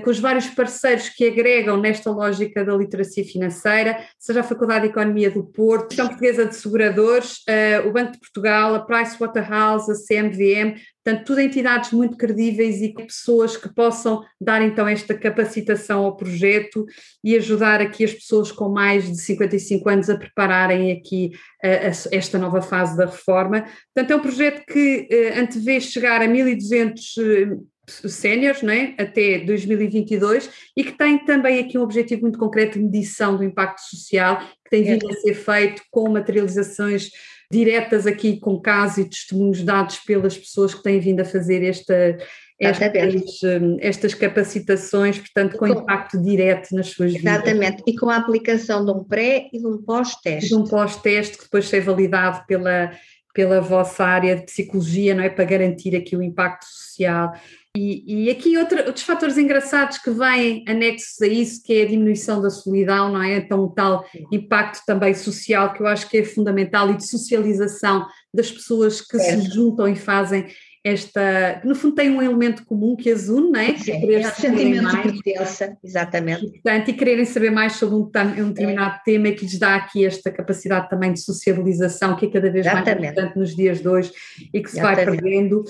[0.03, 4.91] com os vários parceiros que agregam nesta lógica da literacia financeira, seja a Faculdade de
[4.91, 9.91] Economia do Porto, a Associação Portuguesa de Seguradores, uh, o Banco de Portugal, a Pricewaterhouse,
[9.91, 16.03] a CMVM, Portanto, tudo entidades muito credíveis e pessoas que possam dar então esta capacitação
[16.03, 16.87] ao projeto
[17.23, 21.33] e ajudar aqui as pessoas com mais de 55 anos a prepararem aqui
[21.63, 23.67] uh, esta nova fase da reforma.
[23.95, 25.07] Portanto, é um projeto que
[25.37, 28.95] antevê chegar a 1.200 uh, séniores é?
[28.99, 33.81] até 2022 e que tem também aqui um objetivo muito concreto de medição do impacto
[33.81, 37.11] social, que tem vindo a ser feito com materializações
[37.51, 42.17] diretas aqui com casos e testemunhos dados pelas pessoas que têm vindo a fazer esta,
[42.59, 47.45] estas, hum, estas capacitações, portanto, com, com, impacto direto nas suas exatamente.
[47.45, 47.53] vidas.
[47.53, 50.49] Exatamente, e com a aplicação de um pré e de um pós-teste.
[50.49, 52.91] De um pós-teste que depois seja validado pela,
[53.35, 55.29] pela vossa área de psicologia, não é?
[55.29, 57.33] Para garantir aqui o impacto social.
[57.77, 61.89] E, e aqui outro, outros fatores engraçados que vêm anexos a isso, que é a
[61.89, 63.39] diminuição da solidão, não é?
[63.39, 68.51] Então, tal impacto também social que eu acho que é fundamental e de socialização das
[68.51, 70.47] pessoas que se juntam e fazem
[70.87, 73.75] esta, no fundo tem um elemento comum que as une, não é?
[73.79, 76.45] Sim, é, é o sentimento mais, de pertença, exatamente.
[76.45, 78.03] E, portanto, e quererem saber mais sobre um,
[78.45, 79.01] um determinado é.
[79.03, 83.01] tema que lhes dá aqui esta capacidade também de sociabilização, que é cada vez exatamente.
[83.01, 84.13] mais importante nos dias de hoje
[84.53, 85.07] e que se exatamente.
[85.07, 85.65] vai perdendo.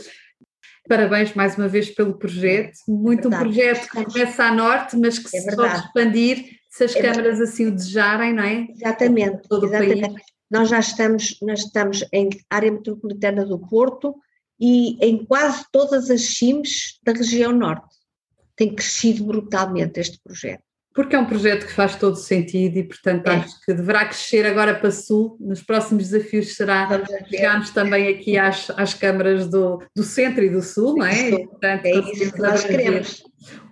[0.89, 2.77] Parabéns mais uma vez pelo projeto.
[2.87, 3.43] Muito verdade.
[3.43, 5.73] um projeto que começa a norte, mas que é se verdade.
[5.73, 8.67] pode expandir se as é câmaras assim o desejarem, não é?
[8.69, 9.49] Exatamente.
[9.49, 10.05] Todo exatamente.
[10.05, 10.23] O país.
[10.51, 14.15] Nós já estamos, nós estamos em área metropolitana do Porto
[14.61, 17.95] e em quase todas as CIMs da região norte.
[18.57, 20.63] tem crescido brutalmente este projeto.
[20.95, 23.35] Porque é um projeto que faz todo sentido e, portanto, é.
[23.35, 25.37] acho que deverá crescer agora para Sul.
[25.41, 30.63] Nos próximos desafios será chegarmos também aqui às, às câmaras do, do Centro e do
[30.63, 31.31] Sul, não é?
[31.31, 33.25] E, portanto, é isso que nós queremos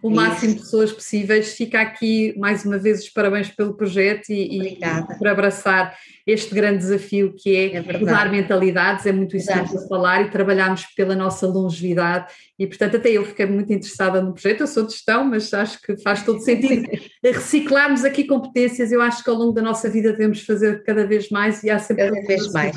[0.03, 1.55] o máximo de pessoas possíveis.
[1.55, 4.79] Fica aqui, mais uma vez, os parabéns pelo projeto e, e
[5.19, 5.97] por abraçar
[6.27, 10.31] este grande desafio que é, é mudar mentalidades, é muito isso que a falar e
[10.31, 12.33] trabalharmos pela nossa longevidade.
[12.59, 15.81] E portanto até eu fiquei muito interessada no projeto, eu sou de gestão, mas acho
[15.83, 16.87] que faz todo sentido
[17.23, 21.29] reciclarmos aqui competências, eu acho que ao longo da nossa vida devemos fazer cada vez
[21.29, 22.77] mais e há sempre cada vez mais.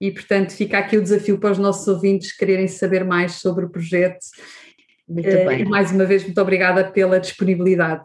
[0.00, 3.70] E portanto fica aqui o desafio para os nossos ouvintes quererem saber mais sobre o
[3.70, 4.18] projeto
[5.08, 5.60] muito uh, bem.
[5.60, 8.04] E mais uma vez, muito obrigada pela disponibilidade.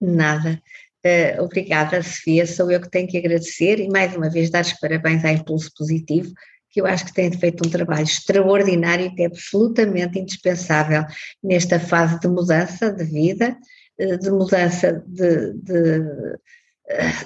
[0.00, 0.60] Nada.
[1.04, 2.46] Uh, obrigada, Sofia.
[2.46, 5.70] Sou eu que tenho que agradecer e mais uma vez dar os parabéns à Impulso
[5.76, 6.32] Positivo,
[6.70, 11.04] que eu acho que tem feito um trabalho extraordinário que é absolutamente indispensável
[11.42, 13.56] nesta fase de mudança de vida,
[14.00, 16.00] uh, de mudança de, de,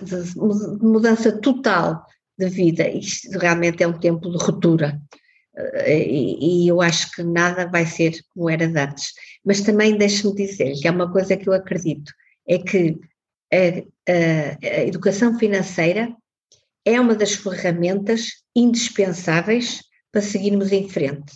[0.03, 0.39] de, de
[0.83, 2.05] mudança total
[2.39, 2.89] de vida.
[2.89, 5.01] Isto realmente é um tempo de ruptura
[5.87, 9.13] e, eu acho que nada vai ser como era de antes.
[9.45, 12.13] Mas também deixe-me dizer que há uma coisa que eu acredito,
[12.47, 12.99] é que
[13.53, 16.15] a, a, a educação financeira
[16.85, 19.81] é uma das ferramentas indispensáveis
[20.13, 21.33] para seguirmos em frente.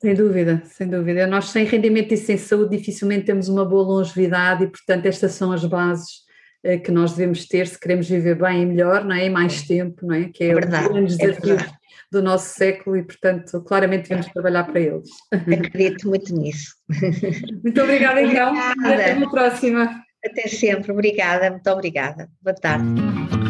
[0.00, 1.26] Sem dúvida, sem dúvida.
[1.26, 5.52] Nós sem rendimento e sem saúde dificilmente temos uma boa longevidade e, portanto, estas são
[5.52, 6.22] as bases
[6.64, 9.26] eh, que nós devemos ter se queremos viver bem e melhor, não é?
[9.26, 10.28] E mais tempo, não é?
[10.28, 11.81] Que é, é verdade, um dos desafios é
[12.12, 15.08] do nosso século e, portanto, claramente devemos trabalhar para eles.
[15.32, 16.74] Acredito muito nisso.
[17.64, 18.50] Muito obrigada, então.
[18.50, 18.94] Obrigada.
[18.94, 20.02] Até uma próxima.
[20.24, 20.92] Até sempre.
[20.92, 22.28] Obrigada, muito obrigada.
[22.42, 23.41] Boa tarde.